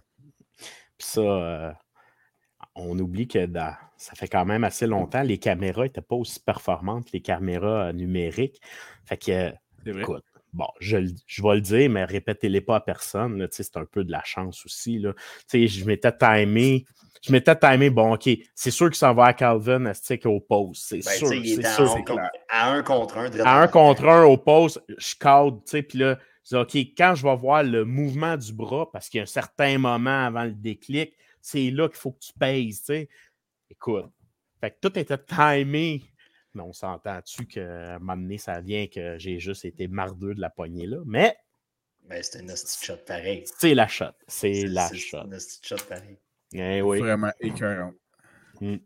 [0.97, 1.71] Puis ça, euh,
[2.75, 3.47] on oublie que
[3.97, 7.93] ça fait quand même assez longtemps, les caméras n'étaient pas aussi performantes, les caméras euh,
[7.93, 8.61] numériques.
[9.05, 9.51] Fait que,
[9.85, 10.23] écoute,
[10.53, 13.47] bon, je, vais le dire, mais répétez-les pas à personne.
[13.51, 14.99] C'est un peu de la chance aussi.
[14.99, 15.13] Là.
[15.51, 16.85] Je m'étais timé.
[17.23, 20.83] Je m'étais timé, bon, OK, c'est sûr que ça va à Calvin Stick au poste?
[20.87, 21.29] C'est ben, sûr.
[21.29, 21.95] c'est sûr
[22.49, 23.31] à un contre un.
[23.39, 26.75] À un contre un au poste, je cadre, tu sais, puis là, je dis, OK,
[26.97, 30.25] quand je vais voir le mouvement du bras, parce qu'il y a un certain moment
[30.25, 33.09] avant le déclic, c'est là qu'il faut que tu pèses, tu sais.
[33.69, 34.05] Écoute,
[34.59, 36.03] fait que tout était timé.
[36.53, 40.41] Mais on s'entend-tu qu'à un moment donné, ça vient que j'ai juste été mardeux de
[40.41, 40.99] la poignée là.
[41.05, 41.35] Mais.
[42.05, 43.43] Mais c'était une shot pareil.
[43.57, 44.05] C'est la shot.
[44.27, 45.23] C'est la shot.
[45.37, 46.17] C'est une shot pareil.
[46.53, 46.99] Eh oui.
[46.99, 47.93] Vraiment écœurant.
[48.61, 48.77] Hmm.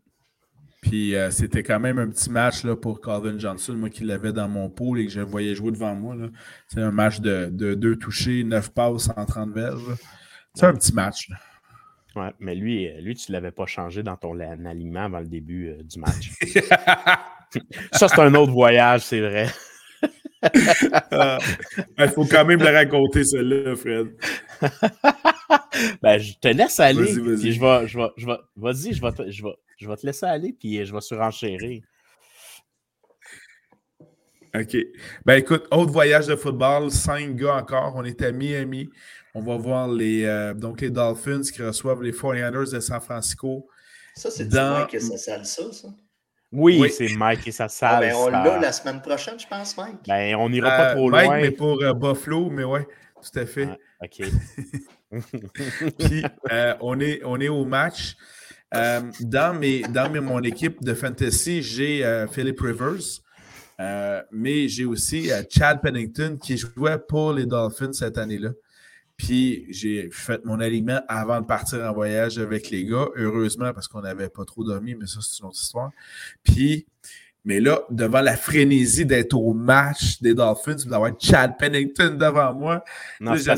[0.80, 4.32] Puis euh, c'était quand même un petit match là, pour Calvin Johnson, moi qui l'avais
[4.32, 6.14] dans mon pool et que je voyais jouer devant moi.
[6.68, 9.96] C'est un match de, deux touchés, neuf passes en 30 verges.
[10.54, 11.28] C'est un petit match.
[11.28, 11.36] Là.
[12.16, 15.26] Ouais, mais lui, euh, lui tu ne l'avais pas changé dans ton alignement avant le
[15.26, 16.30] début euh, du match.
[17.92, 19.48] Ça, c'est un autre voyage, c'est vrai.
[21.10, 21.38] Ah,
[21.98, 24.08] il faut quand même le raconter, celui-là, Fred.
[26.02, 27.02] ben, je te laisse aller.
[27.02, 27.52] Vas-y, vas-y.
[27.52, 30.06] Je vais, je vais, je vais, vas-y, je vais, te, je, vais, je vais te
[30.06, 31.82] laisser aller, puis je vais surenchérir.
[34.54, 34.76] OK.
[35.24, 37.92] Ben écoute, autre voyage de football, cinq gars encore.
[37.96, 38.88] On est à Miami.
[39.34, 43.68] On va voir les, euh, donc les Dolphins qui reçoivent les 49ers de San Francisco.
[44.14, 44.80] Ça, c'est dans...
[44.80, 45.88] Mike et sa salle, ça, ça?
[46.50, 48.00] Oui, c'est Mike et sa ah, salle.
[48.00, 49.96] ben, on l'a la semaine prochaine, je pense, Mike.
[50.06, 51.28] Ben, on n'ira pas euh, trop loin.
[51.28, 52.88] Mike, mais pour euh, Buffalo, mais ouais,
[53.22, 53.68] tout à fait.
[54.00, 54.26] Ah, OK.
[55.98, 56.24] Puis,
[56.80, 58.16] on, est, on est au match.
[58.72, 63.22] dans mes, dans mes, mon équipe de fantasy, j'ai Philip Rivers,
[64.30, 68.50] mais j'ai aussi Chad Pennington qui jouait pour les Dolphins cette année-là.
[69.16, 73.88] Puis j'ai fait mon aliment avant de partir en voyage avec les gars, heureusement, parce
[73.88, 75.90] qu'on n'avait pas trop dormi, mais ça, c'est une autre histoire.
[76.44, 76.86] Puis,
[77.48, 82.84] mais là, devant la frénésie d'être au match des Dolphins, d'avoir Chad Pennington devant moi,
[83.20, 83.54] non, là,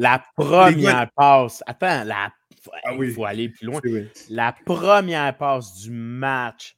[0.00, 2.32] la première passe, attends, la...
[2.82, 3.80] Ah il faut aller plus loin.
[4.28, 6.76] La première passe du match,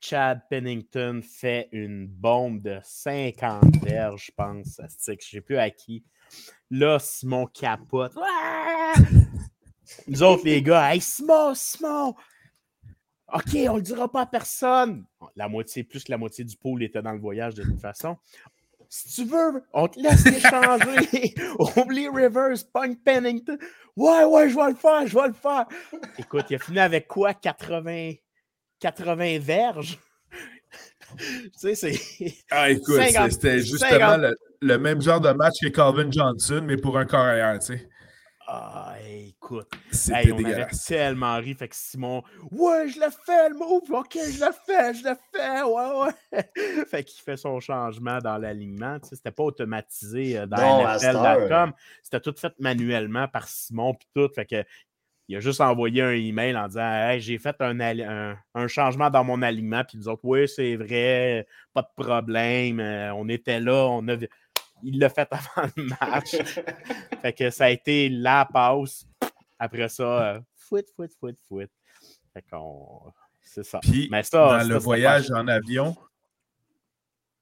[0.00, 4.80] Chad Pennington fait une bombe de 50 verges, je pense.
[5.06, 6.02] Je ne sais plus à qui.
[6.70, 8.14] Là, Simon capote.
[10.08, 12.14] Nous autres, les gars, hey, Simon, Simon!
[13.32, 15.04] OK, on le dira pas à personne.
[15.36, 18.16] La moitié, plus que la moitié du pôle était dans le voyage de toute façon.
[18.88, 21.34] Si tu veux, on te laisse échanger.
[21.76, 23.56] Oublie Rivers, Punk Pennington.
[23.96, 25.66] Ouais, ouais, je vais le faire, je vais le faire.
[26.18, 27.34] Écoute, il a fini avec quoi?
[27.34, 28.14] 80,
[28.80, 29.98] 80 verges?
[31.18, 32.34] tu sais, c'est.
[32.50, 33.00] Ah, écoute,
[33.30, 34.16] c'était justement
[34.60, 37.88] le, même genre de match que Calvin Johnson, mais pour un carrière, tu sais.
[38.52, 39.68] Ah, écoute.
[40.12, 41.54] Hey, on avait tellement ri.
[41.54, 43.88] Fait que Simon, ouais, je l'ai fait, le move.
[43.92, 45.62] Ok, je l'ai fait, je l'ai fait.
[45.62, 46.84] Ouais, ouais.
[46.90, 48.98] fait qu'il fait son changement dans l'alignement.
[48.98, 51.72] Tu sais, c'était pas automatisé euh, dans NFL.com.
[52.02, 53.94] C'était tout fait manuellement par Simon.
[53.94, 54.28] Puis tout.
[54.34, 54.64] Fait que
[55.28, 59.22] il a juste envoyé un email en disant hey, j'ai fait un, un, changement dans
[59.22, 59.84] mon alignement.
[59.84, 62.80] Puis nous autres, oui, c'est vrai, pas de problème.
[62.80, 64.16] Euh, on était là, on a...
[64.82, 66.36] il l'a fait avant le match.
[67.22, 69.06] fait que ça a été la pause.
[69.58, 71.68] Après ça, euh, fouet, fouet, fouet, fouet.
[72.32, 73.12] Fait qu'on.
[73.42, 73.80] C'est ça.
[73.80, 75.96] Puis, mais ça, dans le voyage en avion,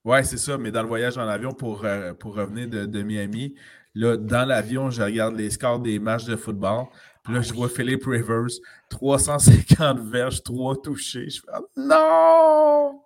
[0.05, 3.03] Ouais, c'est ça, mais dans le voyage en avion pour, euh, pour revenir de, de,
[3.03, 3.53] Miami,
[3.93, 6.85] là, dans l'avion, je regarde les scores des matchs de football.
[7.23, 8.47] Puis là, je vois Philippe Rivers,
[8.89, 11.29] 350 verges, 3 touchés.
[11.29, 13.01] Je fais ah, non!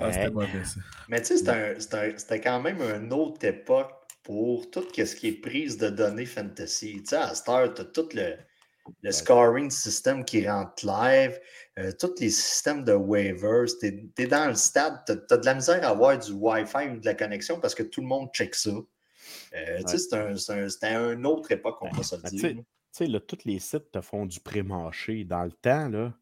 [0.00, 0.80] Ah, c'était mauvais, ça.
[1.08, 1.78] Mais tu sais,
[2.16, 3.92] c'était quand même une autre époque
[4.22, 7.02] pour tout ce qui est prise de données fantasy.
[7.02, 8.36] Tu sais, à Star, tu as tout le,
[9.02, 11.38] le scoring system qui rentre live,
[11.78, 13.66] euh, tous les systèmes de waivers.
[13.80, 17.00] Tu es, dans le stade, tu as, de la misère à avoir du Wi-Fi ou
[17.00, 18.70] de la connexion parce que tout le monde check ça.
[19.54, 19.98] Euh, sais,
[20.68, 22.64] C'était un, une autre époque, on peut se le dire
[22.94, 25.24] sais, là, tous les sites te font du pré-marché.
[25.24, 26.14] Dans le temps, là,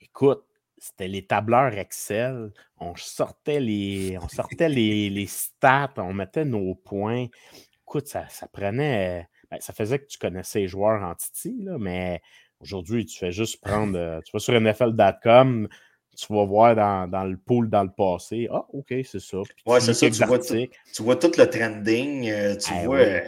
[0.00, 0.44] écoute,
[0.80, 2.52] c'était les tableurs Excel.
[2.78, 7.26] On sortait les, on sortait les, stats, on mettait nos points.
[7.82, 9.28] Écoute, ça, prenait.
[9.50, 12.20] Ben, ça faisait que tu connaissais les joueurs en Titi, là, mais
[12.60, 13.98] aujourd'hui, tu fais juste prendre.
[13.98, 15.68] Euh, tu vas sur NFL.com,
[16.16, 16.74] tu vas voir
[17.08, 18.48] dans, le pool dans le passé.
[18.50, 19.38] Ah, OK, c'est ça.
[19.66, 20.10] Oui, c'est ça.
[20.10, 22.28] Tu vois, tu vois, tout le trending.
[22.28, 23.22] Euh, tu ben vois.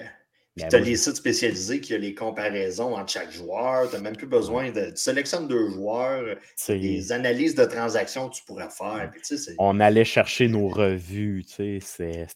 [0.56, 3.88] Ben tu as les sites spécialisés qui ont les comparaisons entre chaque joueur.
[3.88, 4.90] Tu n'as même plus besoin de.
[4.90, 6.36] Tu sélectionnes deux joueurs,
[6.68, 9.12] les analyses de transactions que tu pourrais faire.
[9.58, 11.80] On allait chercher nos revues, c'est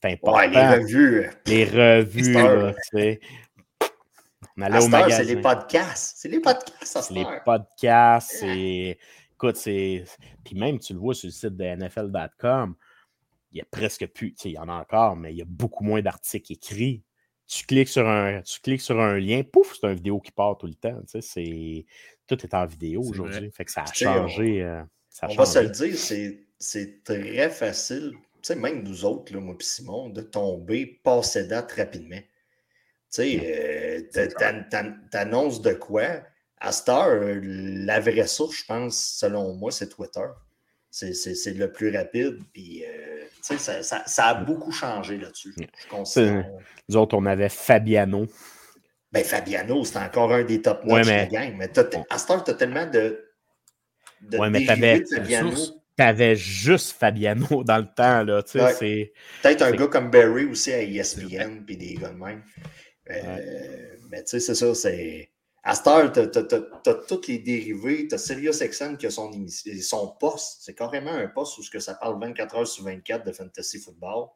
[0.04, 0.36] important.
[0.36, 1.30] Ouais, les revues.
[1.46, 3.20] Les revues, tu sais.
[4.56, 5.16] On allait au magasin.
[5.16, 6.16] C'est les podcasts.
[6.16, 7.08] C'est les podcasts.
[7.08, 8.44] C'est les podcasts.
[9.32, 10.04] Écoute, c'est.
[10.44, 12.76] Puis même, tu le vois sur le site de NFL.com,
[13.50, 14.36] il y a presque plus.
[14.44, 17.02] Il y en a encore, mais il y a beaucoup moins d'articles écrits.
[17.54, 20.58] Tu cliques sur un, tu cliques sur un lien, pouf, c'est une vidéo qui part
[20.58, 21.00] tout le temps.
[21.06, 21.86] C'est,
[22.26, 23.48] tout est en vidéo aujourd'hui.
[23.52, 24.64] Fait que ça a changé.
[24.64, 25.96] On, ça va se le dire,
[26.58, 28.14] c'est très facile,
[28.56, 32.18] même nous autres, là, moi et Simon, de tomber passé date rapidement.
[32.18, 34.28] Tu sais, euh,
[35.12, 36.22] t'annonces de quoi?
[36.58, 40.26] À cette heure, la vraie source, je pense, selon moi, c'est Twitter.
[40.90, 42.38] C'est le plus rapide.
[42.52, 43.13] Puis, euh,
[43.44, 45.54] ça, ça, ça, a beaucoup changé là-dessus.
[46.88, 48.26] Nous autres, on avait Fabiano.
[49.12, 51.26] Ben, Fabiano, c'est encore un des top ouais, mais...
[51.26, 51.54] de la gang.
[51.56, 51.70] Mais
[52.10, 53.22] à cette heure, tu as tellement de.
[54.22, 55.04] de ouais, mais t'avais.
[55.96, 58.24] T'avais juste Fabiano dans le temps.
[58.24, 58.42] là.
[58.54, 59.12] Ouais.
[59.42, 62.42] Peut-être un gars comme Barry aussi à ESPN, puis des gars de même.
[63.10, 65.30] Euh, mais tu sais, c'est ça, c'est.
[65.66, 68.06] À cette heure, tu as, toutes les dérivés.
[68.06, 69.32] Tu as SiriusXM qui a son,
[69.80, 70.58] son poste.
[70.60, 73.80] C'est carrément un poste où ce que ça parle 24 heures sur 24 de fantasy
[73.80, 74.28] football.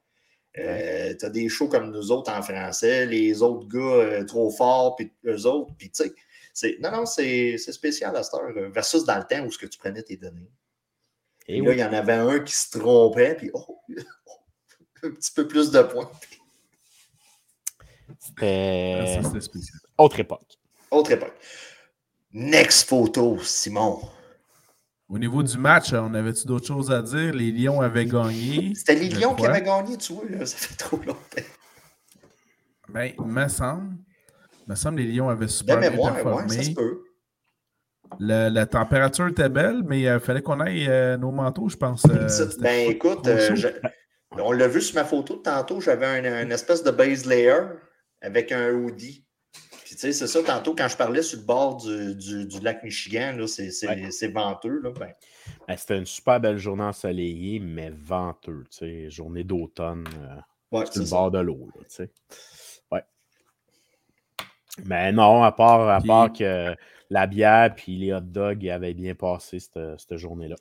[0.56, 4.50] Euh, tu as des shows comme nous autres en français, les autres gars euh, trop
[4.50, 5.74] forts, puis eux autres.
[5.76, 6.10] Puis tu
[6.54, 8.70] sais, non, non, c'est spécial à cette heure.
[8.72, 10.50] Versus dans le temps où ce que tu prenais tes données.
[11.46, 13.80] Et, là, il y en avait un qui se trompait, puis oh,
[15.02, 16.10] un petit peu plus de points.
[18.18, 19.20] C'était.
[19.98, 20.57] Autre époque.
[20.90, 21.34] Autre époque.
[22.32, 24.00] Next photo, Simon.
[25.08, 27.32] Au niveau du match, on avait-tu d'autres choses à dire?
[27.32, 28.74] Les Lions avaient gagné.
[28.74, 30.44] C'était les Lions qui avaient gagné, tu vois, là.
[30.46, 31.42] ça fait trop longtemps.
[32.90, 33.96] Ben, il me semble.
[34.66, 36.48] Il me semble que les Lions avaient super bien performé.
[36.48, 37.02] ça se peut.
[38.20, 42.04] la température était belle, mais il fallait qu'on aille euh, nos manteaux, je pense.
[42.04, 43.56] Euh, ben écoute, euh,
[44.32, 47.60] on l'a vu sur ma photo de tantôt, j'avais un, une espèce de base layer
[48.20, 49.26] avec un hoodie.
[49.98, 52.84] Puis, tu sais, c'est ça, tantôt, quand je parlais sur le bord du, du, lac
[52.84, 54.80] Michigan, c'est venteux.
[54.80, 55.12] Là, ben.
[55.66, 55.76] ben.
[55.76, 60.06] C'était une super belle journée ensoleillée, mais venteux, tu sais, journée d'automne
[60.72, 62.10] euh, sur le bord de l'eau, tu sais.
[62.92, 63.02] Ouais.
[64.84, 66.76] Mais non, à part, à part que
[67.10, 70.54] la bière puis les hot dogs avaient bien passé cette, cette journée-là.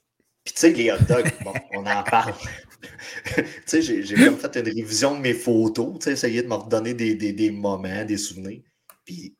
[0.45, 2.33] Puis tu sais, les hot dogs, bon, on en parle.
[3.35, 6.55] tu sais, j'ai comme fait une révision de mes photos, tu sais, essayer de me
[6.55, 8.61] redonner des, des, des, moments, des souvenirs.
[9.07, 9.35] Puis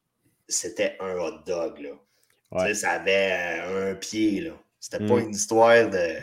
[0.48, 1.90] c'était un hot dog, là.
[2.54, 4.54] Tu sais, ça avait euh, un pied, là.
[4.80, 5.24] C'était pas mm.
[5.26, 6.16] une histoire de,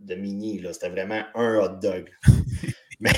[0.00, 0.72] de mini, là.
[0.72, 2.10] C'était vraiment un hot dog.
[3.00, 3.12] Mais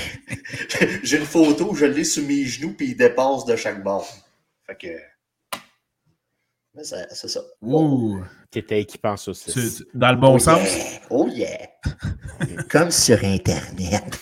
[1.03, 4.07] j'ai une photo, je l'ai sur mes genoux, puis il dépasse de chaque bord.
[4.67, 4.99] Fait que
[6.83, 7.41] c'est ça.
[7.61, 8.23] Ouh!
[8.49, 9.83] T'étais équipé en saucisse.
[9.93, 10.99] Dans le bon oh sens?
[11.09, 11.69] Oh yeah!
[12.69, 14.19] Comme sur Internet.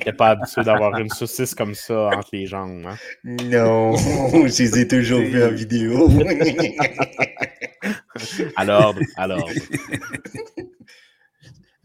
[0.00, 2.96] T'étais pas habitué d'avoir une saucisse comme ça entre les jambes, hein?
[3.24, 6.08] Non, je les ai toujours vus en vidéo.
[8.56, 9.48] alors, alors.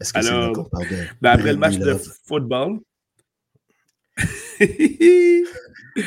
[0.00, 0.68] Est-ce que alors,
[1.20, 1.94] ben après le match de
[2.26, 2.80] football,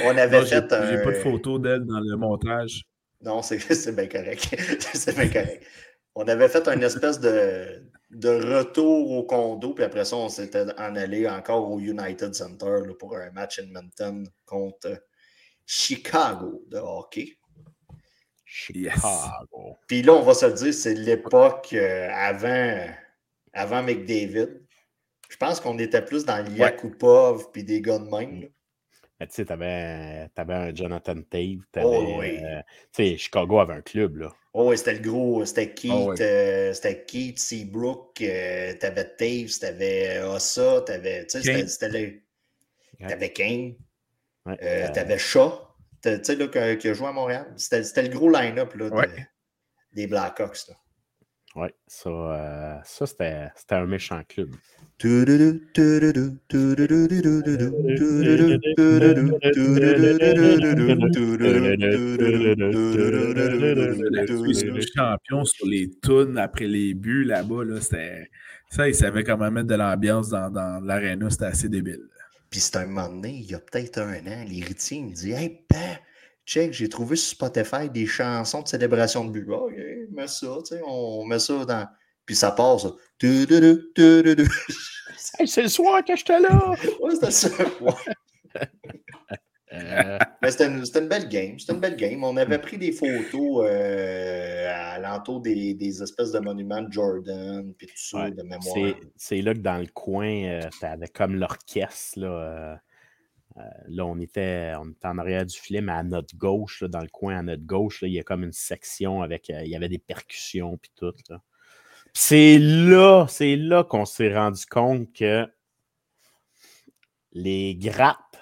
[0.04, 0.92] On avait fait un.
[0.92, 2.84] J'ai pas de photo d'elle dans le montage.
[3.24, 3.58] Non, c'est
[3.96, 4.56] bien correct.
[4.94, 5.64] c'est bien correct.
[6.16, 10.66] On avait fait une espèce de, de retour au condo, puis après ça, on s'était
[10.78, 15.04] en allé encore au United Center pour un match Edmonton contre
[15.66, 17.38] Chicago de hockey.
[18.44, 19.78] Chicago.
[19.88, 22.88] Puis là, on va se le dire, c'est l'époque euh, avant,
[23.54, 24.60] avant McDavid.
[25.30, 28.50] Je pense qu'on était plus dans Yakupov puis des gars de même.
[29.20, 31.84] Mais tu sais, t'avais, avais un Jonathan Tate.
[31.84, 32.40] Oh, oui.
[32.42, 32.62] Euh,
[32.94, 34.34] tu sais, Chicago avait un club, là.
[34.54, 35.44] Oh, oui, c'était le gros.
[35.44, 38.22] C'était Keith, oh, euh, c'était Keith Seabrook.
[38.22, 41.26] Euh, t'avais Taves, t'avais Ossa, t'avais.
[41.28, 42.22] Tu sais, c'était le.
[43.08, 43.76] T'avais Kane.
[44.46, 45.52] t'avais Shaw.
[46.02, 47.54] Tu sais, là, qui a joué à Montréal.
[47.58, 49.06] C'était, le gros line-up, là,
[49.94, 50.76] des Blackhawks, là.
[51.56, 54.50] Oui, ça, euh, ça c'était, c'était un méchant club.
[64.96, 68.30] champion sur les tunes après les buts là-bas, là, c'était,
[68.70, 72.08] ça, il savait comment mettre de l'ambiance dans, dans l'aréna, c'était assez débile.
[72.52, 75.64] Puis c'est un moment donné, il y a peut-être un an, l'héritier me dit Hey,
[75.68, 76.00] père,
[76.50, 79.50] check, j'ai trouvé sur Spotify des chansons de célébration de but.
[79.50, 79.74] OK,
[80.12, 81.88] mets ça, tu sais, on met ça dans.
[82.26, 82.88] Puis ça passe.
[85.46, 86.74] c'est le soir que j'étais là.
[87.02, 87.50] ouais, c'était ça.
[89.72, 90.18] Euh.
[90.42, 91.60] Mais c'était une, une, belle game.
[91.60, 92.24] C'était une belle game.
[92.24, 97.72] On avait pris des photos euh, à l'entour des, des, espèces de monuments de Jordan,
[97.78, 98.96] puis tout ça, de mémoire.
[99.16, 102.82] C'est là que dans le coin, euh, tu avais comme l'orchestre, là.
[103.88, 107.08] Là, on était, on était en arrière du filet, mais à notre gauche, dans le
[107.08, 109.50] coin à notre gauche, il y a comme une section avec.
[109.50, 111.14] il y avait des percussions puis tout.
[112.14, 115.48] C'est là, c'est là qu'on s'est rendu compte que
[117.34, 118.38] les grappes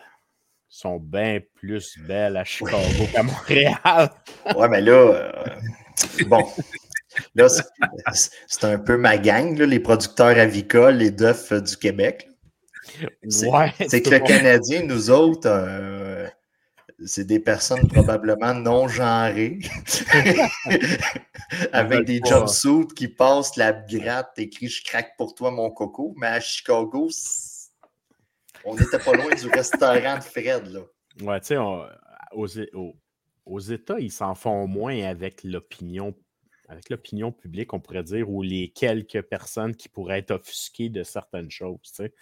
[0.70, 4.12] sont bien plus belles à Chicago qu'à Montréal.
[4.56, 5.32] ouais, mais là, euh,
[6.28, 6.44] bon,
[7.36, 7.48] là,
[8.14, 12.27] c'est un peu ma gang, les producteurs avicoles et d'œufs du Québec.
[13.30, 16.28] C'est ouais, que le Canadien, nous autres, euh,
[17.06, 19.60] c'est des personnes probablement non genrées,
[21.72, 26.14] avec des jumpsuits qui passent la gratte, écrit Je craque pour toi, mon coco.
[26.18, 27.10] Mais à Chicago,
[28.66, 30.68] on n'était pas loin du restaurant de Fred.
[30.68, 30.82] Là.
[31.22, 31.58] Ouais, tu sais,
[32.34, 32.96] aux,
[33.46, 36.14] aux, États, ils s'en font moins avec l'opinion
[36.70, 41.02] avec l'opinion publique, on pourrait dire, ou les quelques personnes qui pourraient être offusquées de
[41.04, 41.78] certaines choses.
[41.82, 42.14] Tu sais.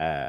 [0.00, 0.28] Euh,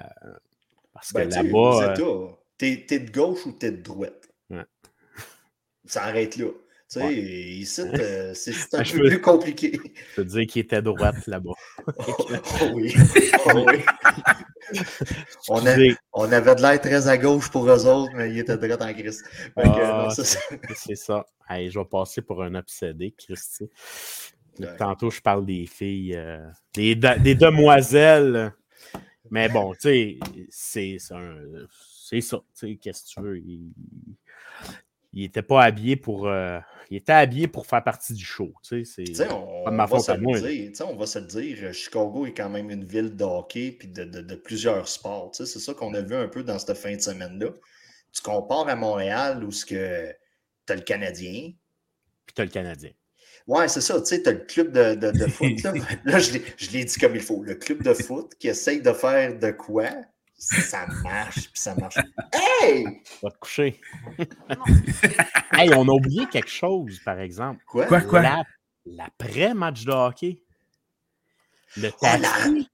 [0.94, 1.96] parce que ben, là-bas.
[2.00, 4.30] Euh, t'es es de gauche ou t'es de droite?
[5.86, 6.48] Ça arrête là.
[6.92, 9.80] Tu sais, ici, euh, c'est un peu plus compliqué.
[10.12, 11.52] Je peux dire qu'il était droite là-bas.
[11.88, 12.26] oh,
[12.74, 12.96] oui.
[13.46, 13.84] Oh, oui.
[15.50, 15.62] on,
[16.14, 18.94] on, avait de l'air très à gauche pour eux autres, mais il était droit en
[18.94, 19.24] Christ.
[19.56, 21.26] Ah, c'est ça.
[21.52, 23.70] je vais passer pour un obsédé, Christy.
[24.78, 28.52] Tantôt, je parle des filles, euh, des, des, demoiselles.
[29.32, 30.20] Mais bon, tu sais,
[30.50, 31.18] c'est ça.
[32.10, 33.42] Qu'est-ce que tu veux?
[35.14, 36.28] il n'était pas habillé pour.
[36.28, 36.60] Euh,
[36.90, 38.52] il était habillé pour faire partie du show.
[38.64, 41.74] Tu sais, c'est on, on, va se le dire, on va se le dire.
[41.74, 45.32] Chicago est quand même une ville de hockey et de, de, de, plusieurs sports.
[45.34, 47.50] C'est ça qu'on a vu un peu dans cette fin de semaine-là.
[48.12, 51.54] Tu compares à Montréal où tu as le Canadien.
[52.26, 52.92] Puis tu as le Canadien.
[53.50, 54.00] Ouais, c'est ça.
[54.00, 55.64] Tu sais, tu as le club de, de, de foot.
[55.64, 55.74] Là,
[56.06, 56.34] là je
[56.72, 57.44] l'ai dit comme il faut.
[57.44, 59.90] Le club de foot qui essaye de faire de quoi
[60.38, 61.98] ça marche, puis ça marche.
[62.32, 62.86] Hey!
[63.22, 63.82] Va te coucher.
[65.54, 67.62] hey, on a oublié quelque chose, par exemple.
[67.66, 67.88] Quoi?
[67.88, 68.44] Quoi, quoi?
[68.86, 70.44] L'après-match de hockey.
[71.76, 72.70] Le oh, taxi.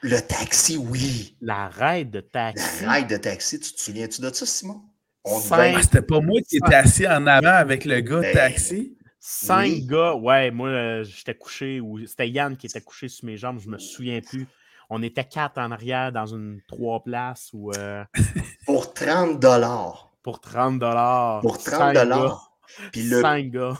[0.00, 1.36] Le taxi, oui.
[1.42, 2.82] La raide de taxi.
[2.82, 4.82] La raide de taxi, tu te souviens-tu de ça, Simon?
[5.24, 8.34] On ah, C'était pas moi qui étais assis en avant avec le gars de ben,
[8.34, 8.96] taxi?
[9.24, 13.36] Cinq gars, ouais, moi, euh, j'étais couché, ou c'était Yann qui était couché sur mes
[13.36, 14.48] jambes, je me souviens plus
[14.94, 17.72] on était quatre en arrière dans une trois places ou.
[17.72, 18.04] Euh,
[18.66, 20.12] pour 30 dollars.
[20.22, 21.40] Pour 30 dollars.
[21.40, 22.52] Pour 30 dollars.
[22.92, 23.22] Puis le.
[23.22, 23.78] Cinq gars.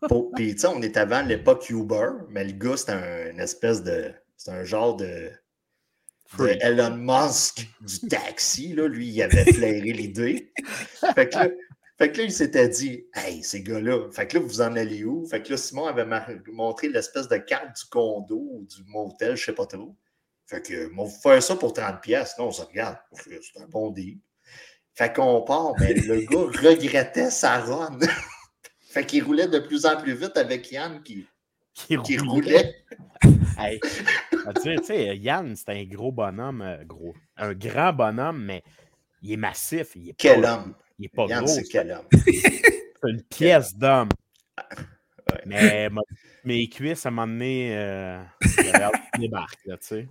[0.34, 4.10] puis tu sais, on est avant l'époque Uber, mais le gars, c'est un espèce de.
[4.38, 5.30] C'est un genre de.
[6.62, 10.52] Elon Musk du taxi, là, lui, il avait flairé l'idée.
[11.14, 11.48] Fait que là,
[11.96, 15.04] fait que là, il s'était dit, hey, ces gars-là, fait que là, vous en allez
[15.04, 15.24] où?
[15.26, 16.06] Fait que là, Simon avait
[16.52, 19.94] montré l'espèce de carte du condo ou du motel, je sais pas trop.
[20.46, 22.98] Fait que, on vous faire ça pour 30 pièces, non, on se regarde.
[23.12, 24.18] C'est un bon deal.
[24.92, 27.98] Fait qu'on part, mais le gars regrettait sa run.
[28.88, 31.26] fait qu'il roulait de plus en plus vite avec Yann qui,
[31.74, 32.74] qui, roulait.
[33.22, 37.14] tu sais, Yann, c'est un gros bonhomme, euh, gros.
[37.36, 38.64] Un grand bonhomme, mais
[39.22, 39.92] il est massif.
[39.94, 40.74] Il est quel homme?
[40.98, 41.54] Il est pas Yann, gros.
[41.54, 42.06] c'est quel homme?
[42.12, 44.08] C'est une pièce d'homme.
[45.44, 45.90] Mais
[46.44, 48.22] mes cuisses, à un moment donné, euh,
[49.18, 50.08] débarquent, tu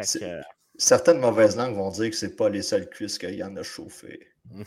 [0.00, 0.40] sais.
[0.76, 4.26] Certaines mauvaises langues vont dire que c'est pas les seules cuisses que Yann a chauffées.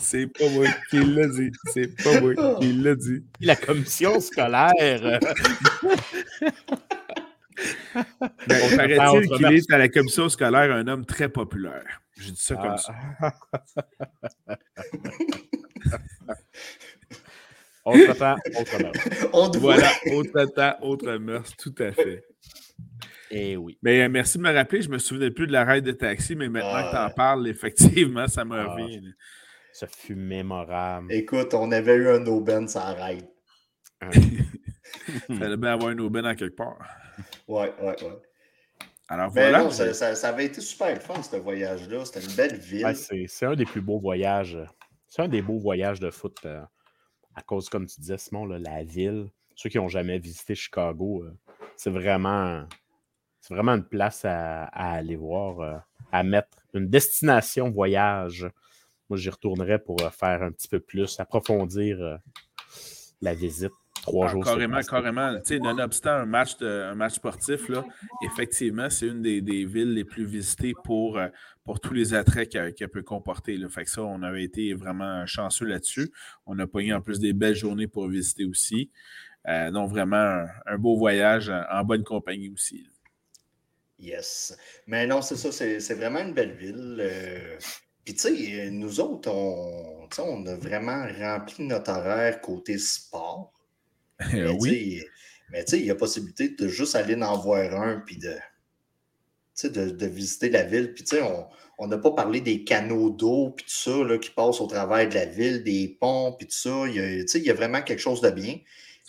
[0.00, 1.50] C'est pas moi qui l'a dit.
[1.72, 3.22] C'est pas moi qui l'a dit.
[3.40, 5.20] La commission scolaire.
[7.94, 12.02] Ben, on paraît-il qu'il est à la commission scolaire un homme très populaire.
[12.18, 12.94] Je dis ça comme ça.
[13.20, 13.34] Ah.
[17.84, 18.36] Autre temps,
[19.32, 19.58] autre mœurs.
[19.58, 22.24] voilà, autre temps, autre mœurs, tout à fait.
[23.30, 23.78] Eh oui.
[23.82, 25.92] Mais euh, merci de me rappeler, je ne me souvenais plus de la raide de
[25.92, 29.00] taxi, mais maintenant que tu en parles, effectivement, ça me ah, revient.
[29.72, 31.12] Ça fut mémorable.
[31.12, 33.24] Écoute, on avait eu un aubaine sans raid.
[34.12, 36.78] Il fallait bien avoir un aubaine en quelque part.
[37.48, 38.22] Ouais, ouais, ouais.
[39.10, 39.64] Alors voilà.
[39.64, 42.04] Non, ça, ça, avait été super fun, ce voyage-là.
[42.04, 42.84] C'était une belle ville.
[42.84, 44.56] Ouais, c'est un des plus beaux voyages.
[45.08, 46.38] C'est un des beaux voyages de foot.
[46.44, 46.62] Euh,
[47.34, 49.28] à cause, comme tu disais, Simon, la ville.
[49.56, 51.36] Ceux qui n'ont jamais visité Chicago, euh,
[51.76, 52.64] c'est vraiment,
[53.40, 55.76] c'est vraiment une place à, aller voir, euh,
[56.12, 58.48] à mettre une destination voyage.
[59.08, 62.20] Moi, j'y retournerais pour faire un petit peu plus, approfondir
[63.20, 63.72] la visite
[64.02, 64.44] trois ah, jours.
[64.44, 65.34] Carrément, carrément.
[65.36, 67.84] Tu sais, nonobstant un match, un match sportif, là,
[68.22, 71.28] effectivement, c'est une des, villes les plus visitées pour, euh,
[71.64, 73.56] pour tous les attraits qu'elle peut comporter.
[73.56, 73.68] Là.
[73.68, 76.10] Fait que ça, on avait été vraiment chanceux là-dessus.
[76.46, 78.90] On a pogné en plus des belles journées pour visiter aussi.
[79.48, 82.86] Euh, donc, vraiment, un, beau voyage en bonne compagnie aussi.
[83.98, 84.56] Yes.
[84.86, 86.98] Mais non, c'est ça, c'est vraiment une belle ville.
[87.00, 87.58] Euh,
[88.04, 93.52] puis, tu sais, nous autres, on, on a vraiment rempli notre horaire côté sport.
[94.32, 95.02] Mais, oui.
[95.50, 98.36] Mais tu sais, il y a possibilité de juste aller en voir un, puis de,
[99.64, 100.94] de, de, visiter la ville.
[100.94, 101.22] Puis, tu sais,
[101.78, 105.08] on n'a pas parlé des canaux d'eau, puis tout ça, là, qui passent au travers
[105.08, 106.84] de la ville, des ponts, puis tout ça.
[106.86, 108.58] Il y, a, il y a vraiment quelque chose de bien.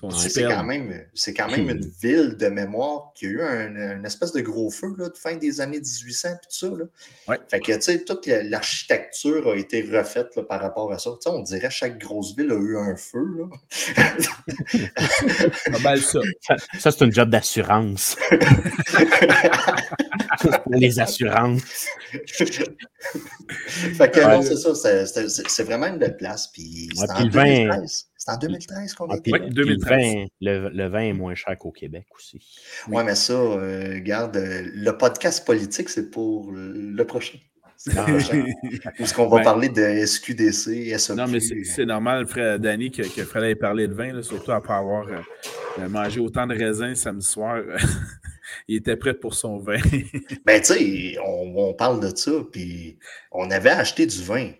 [0.09, 4.05] C'est quand même, c'est quand même une ville de mémoire qui a eu un, une
[4.05, 6.67] espèce de gros feu là, de fin des années 1800 et tout ça.
[6.67, 6.85] Là.
[7.27, 7.39] Ouais.
[7.49, 11.11] Fait que, tu sais, toute l'architecture a été refaite là, par rapport à ça.
[11.11, 13.25] Tu sais, on dirait que chaque grosse ville a eu un feu.
[13.37, 13.45] Là.
[15.71, 16.19] Pas mal ça.
[16.79, 18.17] Ça, c'est un job d'assurance.
[20.41, 21.87] pour les assurances.
[22.37, 24.73] fait que, non, c'est ça.
[25.47, 26.47] C'est vraiment une belle place.
[26.47, 28.10] Puis, c'est en 2013.
[28.23, 29.31] C'est en 2013 qu'on a été?
[29.33, 30.27] Oui, 2013.
[30.41, 32.39] Le, le, vin est moins cher qu'au Québec aussi.
[32.87, 37.39] Oui, ouais, mais ça, euh, regarde, euh, le podcast politique, c'est pour le prochain.
[38.99, 41.17] Parce qu'on va ben, parler de SQDC, SOQ.
[41.17, 44.51] Non, mais c'est normal, frère Danny, que, que Fred ait parlé de vin, là, surtout
[44.51, 47.63] après avoir euh, mangé autant de raisins samedi soir.
[48.67, 49.79] il était prêt pour son vin.
[50.45, 52.99] ben, tu sais, on, on, parle de ça, puis
[53.31, 54.51] on avait acheté du vin.
[54.51, 54.53] Tu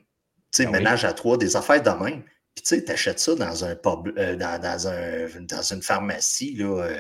[0.51, 2.24] sais, ah ménage à trois, des affaires de même.
[2.56, 5.82] Puis tu sais, tu achètes ça dans un pub, euh, dans, dans, un, dans, une
[5.82, 6.84] pharmacie, là.
[6.84, 6.97] Euh,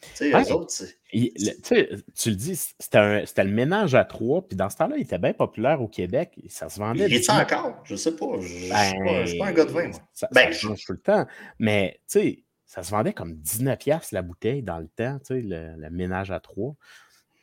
[0.00, 0.72] tu sais, eux autres,
[1.12, 5.34] tu le dis, c'était le ménage à trois, puis dans ce temps-là, il était bien
[5.34, 6.38] populaire au Québec.
[6.48, 7.06] Ça se vendait.
[7.06, 7.80] Il est encore?
[7.84, 8.40] Je sais pas.
[8.40, 8.70] Je ne
[9.04, 10.00] ben, suis, pas un gars de vin, moi.
[10.14, 11.26] Ça, ben, change tout le temps.
[11.58, 15.42] Mais tu sais, ça se vendait comme 19$ la bouteille dans le temps, tu sais,
[15.42, 16.74] le, ménage à trois.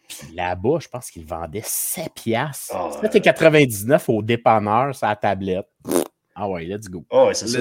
[0.08, 2.72] Puis là-bas, je pense qu'il vendait 7$.
[2.74, 5.68] Oh, C'était 99 au dépanneur, sa tablette.
[6.40, 7.04] Ah ouais, let's go.
[7.10, 7.60] Ah ouais, c'est ça.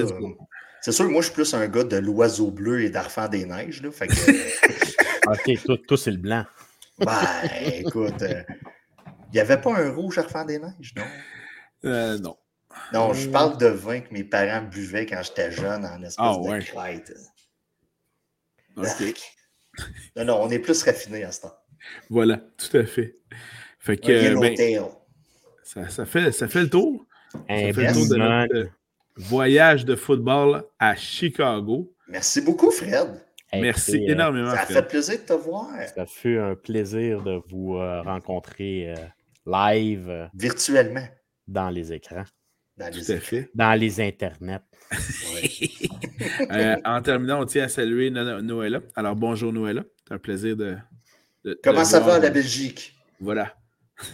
[0.81, 3.45] C'est sûr que moi, je suis plus un gars de l'oiseau bleu et d'Arfan des
[3.45, 3.81] Neiges.
[3.81, 4.13] Là, fait que...
[5.65, 6.45] ok, toi, c'est le blanc.
[6.99, 7.17] Ben,
[7.73, 8.43] écoute, euh,
[9.31, 11.03] il n'y avait pas un rouge Arfan des Neiges, non?
[11.85, 12.37] Euh, non.
[12.93, 16.35] Non, je parle de vin que mes parents buvaient quand j'étais jeune en espèce ah,
[16.35, 16.59] de ouais.
[18.77, 19.15] OK.
[20.15, 21.57] Non, non, on est plus raffiné à ce temps.
[22.11, 23.17] Voilà, tout à fait.
[23.79, 24.55] Fait que, ben,
[25.63, 27.06] ça, ça, fait, ça fait le tour.
[27.49, 27.71] Un
[28.47, 28.69] de
[29.15, 31.93] voyage de football à Chicago.
[32.07, 33.07] Merci beaucoup, Fred.
[33.53, 34.51] Merci euh, énormément.
[34.51, 35.67] Ça a fait plaisir de te voir.
[35.95, 38.95] Ça fait un plaisir de vous euh, rencontrer euh,
[39.45, 40.29] live.
[40.33, 41.07] Virtuellement.
[41.47, 42.25] Dans les écrans.
[42.77, 43.49] Dans les, Tout fait.
[43.55, 44.61] Dans les internets.
[46.85, 48.81] en terminant, on tient à saluer Noëlla.
[48.95, 49.83] Alors, bonjour Noëlla.
[50.07, 50.77] C'est un plaisir de.
[51.63, 52.93] Comment ça va la Belgique?
[53.19, 53.55] Voilà.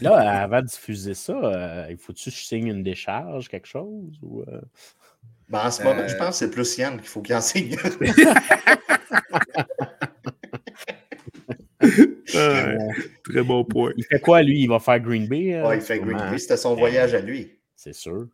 [0.01, 4.17] Là, avant de diffuser ça, euh, il faut-tu que je signe une décharge, quelque chose?
[4.21, 4.61] Ou, euh?
[5.49, 6.17] ben, en ce moment, je euh.
[6.17, 7.75] pense que c'est plus Yann qu'il faut qu'il en signe.
[13.23, 13.91] très bon point.
[13.97, 14.61] Il fait quoi, lui?
[14.61, 15.61] Il va faire Green Bay?
[15.65, 16.37] Oui, il fait Green Bay.
[16.37, 17.51] C'était son voyage à lui.
[17.75, 18.27] C'est sûr.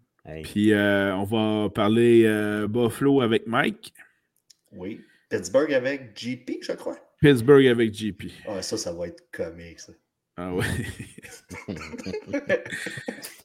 [0.44, 3.94] Puis, on va parler Buffalo avec Mike.
[4.72, 5.02] Oui.
[5.30, 6.98] Pittsburgh avec GP, je crois.
[7.22, 8.32] Pittsburgh avec GP.
[8.48, 9.94] Ah, ça, ça va être comique, ça.
[10.42, 10.66] Ah ouais.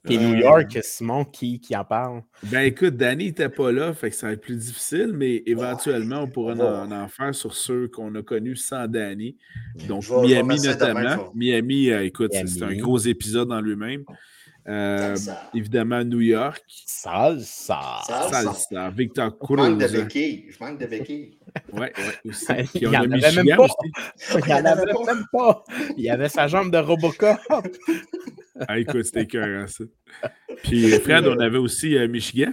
[0.04, 2.22] Puis New York, Simon, qui, qui en parle?
[2.44, 6.20] Ben écoute, Danny n'était pas là, fait que ça va être plus difficile, mais éventuellement,
[6.20, 9.36] on pourra en, en, faire sur ceux qu'on a connus sans Danny.
[9.88, 11.32] Donc, Miami notamment.
[11.34, 14.04] Miami, euh, écoute, c'est un gros épisode en lui-même.
[14.66, 15.14] Euh,
[15.54, 16.62] évidemment, New York.
[16.68, 18.00] Salsa.
[18.06, 18.90] Salsa.
[18.90, 19.58] Victor Cruz.
[19.58, 20.46] Je manque de béquilles.
[20.48, 21.38] Je manque de béquilles.
[21.72, 21.92] Oui, ouais,
[22.24, 22.46] aussi.
[22.74, 23.66] Il n'y en avait même pas.
[24.34, 25.64] Il n'y en avait même pas.
[25.96, 27.38] Il y avait sa jambe de Robocop.
[28.68, 29.84] ah, écoute, c'était cœur, ça.
[30.62, 32.52] Puis, Fred, on avait aussi euh, Michigan.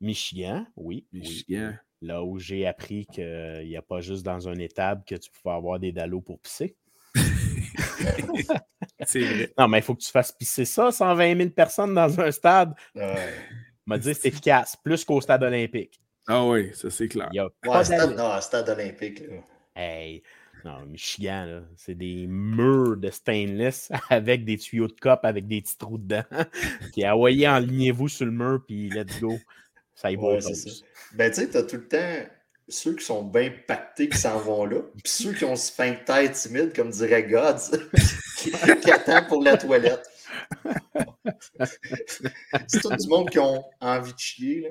[0.00, 1.06] Michigan, oui.
[1.12, 1.72] Michigan.
[2.00, 5.54] Là où j'ai appris qu'il n'y a pas juste dans un étable que tu pouvais
[5.54, 6.76] avoir des dallos pour pisser.
[9.06, 9.52] c'est vrai.
[9.58, 12.74] Non, mais il faut que tu fasses pisser ça, 120 000 personnes dans un stade.
[12.94, 13.14] Ouais.
[13.86, 16.00] m'a dit c'est efficace, plus qu'au stade olympique.
[16.28, 17.28] Ah oui, ça c'est clair.
[17.32, 19.22] Il y a ouais, stade, non, stade olympique.
[19.74, 20.22] Hey,
[20.64, 25.76] non, Michigan, c'est des murs de stainless avec des tuyaux de cop avec des petits
[25.76, 26.22] trous dedans.
[26.92, 29.36] puis envoyez enlignez-vous sur le mur, puis let's go.
[29.94, 30.22] Ça y va.
[30.22, 30.38] Ouais,
[31.14, 32.28] ben, tu sais, tu as tout le temps
[32.68, 36.32] ceux qui sont bien pactés qui s'en vont là, puis ceux qui ont ce tête
[36.32, 37.76] timide, comme dirait Gods,
[38.50, 40.08] qui, attendent pour la toilette.
[42.66, 44.70] C'est tout du monde qui ont envie de chier.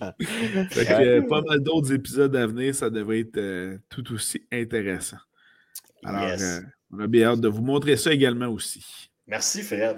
[0.00, 5.16] Euh, pas mal d'autres épisodes à venir, ça devrait être euh, tout aussi intéressant.
[6.04, 6.60] Alors, euh,
[6.92, 9.10] on a bien hâte de vous montrer ça également aussi.
[9.26, 9.96] Merci, Fred.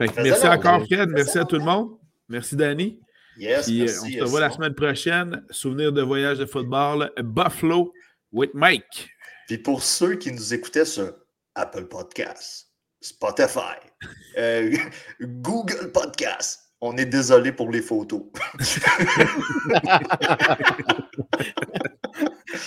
[0.00, 1.10] merci encore, Fred.
[1.10, 1.96] Merci à tout le monde.
[2.28, 3.00] Merci, Danny.
[3.38, 5.44] Yes, on se revoit la semaine prochaine.
[5.50, 7.12] Souvenir de voyage de football.
[7.22, 7.92] Buffalo
[8.32, 9.08] With Mike.
[9.48, 11.12] Puis pour ceux qui nous écoutaient sur
[11.54, 12.68] Apple Podcasts,
[13.00, 13.78] Spotify,
[14.36, 14.76] euh,
[15.20, 18.22] Google Podcasts, on est désolé pour les photos.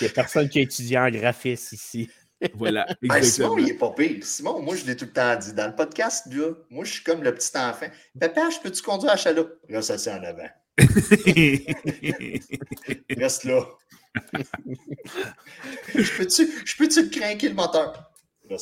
[0.00, 2.10] n'y a personne qui a étudié en graphisme ici.
[2.54, 2.86] Voilà.
[3.00, 4.24] Ben, Simon, il est pas pire.
[4.24, 5.52] Simon, moi, je l'ai tout le temps dit.
[5.52, 7.86] Dans le podcast, là, moi, je suis comme le petit enfant.
[8.18, 9.52] Papa, je peux-tu conduire à chaloupe?
[9.68, 10.48] Là, ça, c'est en avant.
[13.16, 13.64] Reste là.
[15.94, 16.46] Je peux-tu
[16.76, 18.12] peux te craquer le moteur?
[18.50, 18.56] Là.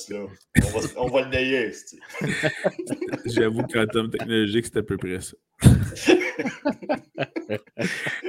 [0.63, 1.73] On va, on va le nayer.
[3.27, 5.37] J'avoue qu'en termes technologiques, c'est à peu près ça.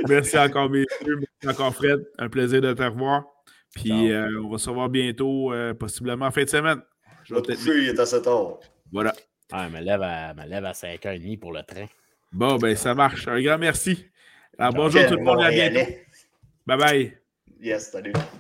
[0.08, 1.20] Merci encore, messieurs.
[1.44, 2.00] Merci encore, Fred.
[2.18, 3.26] Un plaisir de te revoir.
[3.76, 6.82] Puis euh, on va se revoir bientôt, euh, possiblement en fin de semaine.
[7.24, 8.60] Je vais te il est à 7 heures.
[8.92, 9.14] Voilà.
[9.52, 11.88] Ah, elle me lève à, me lève à 5h30 pour le train.
[12.32, 13.28] Bon, ben ça marche.
[13.28, 14.06] Un grand merci.
[14.58, 15.42] Alors, bonjour tout le monde.
[15.42, 15.92] À bientôt.
[16.72, 17.14] Bye bye.
[17.60, 18.22] Yes, salut.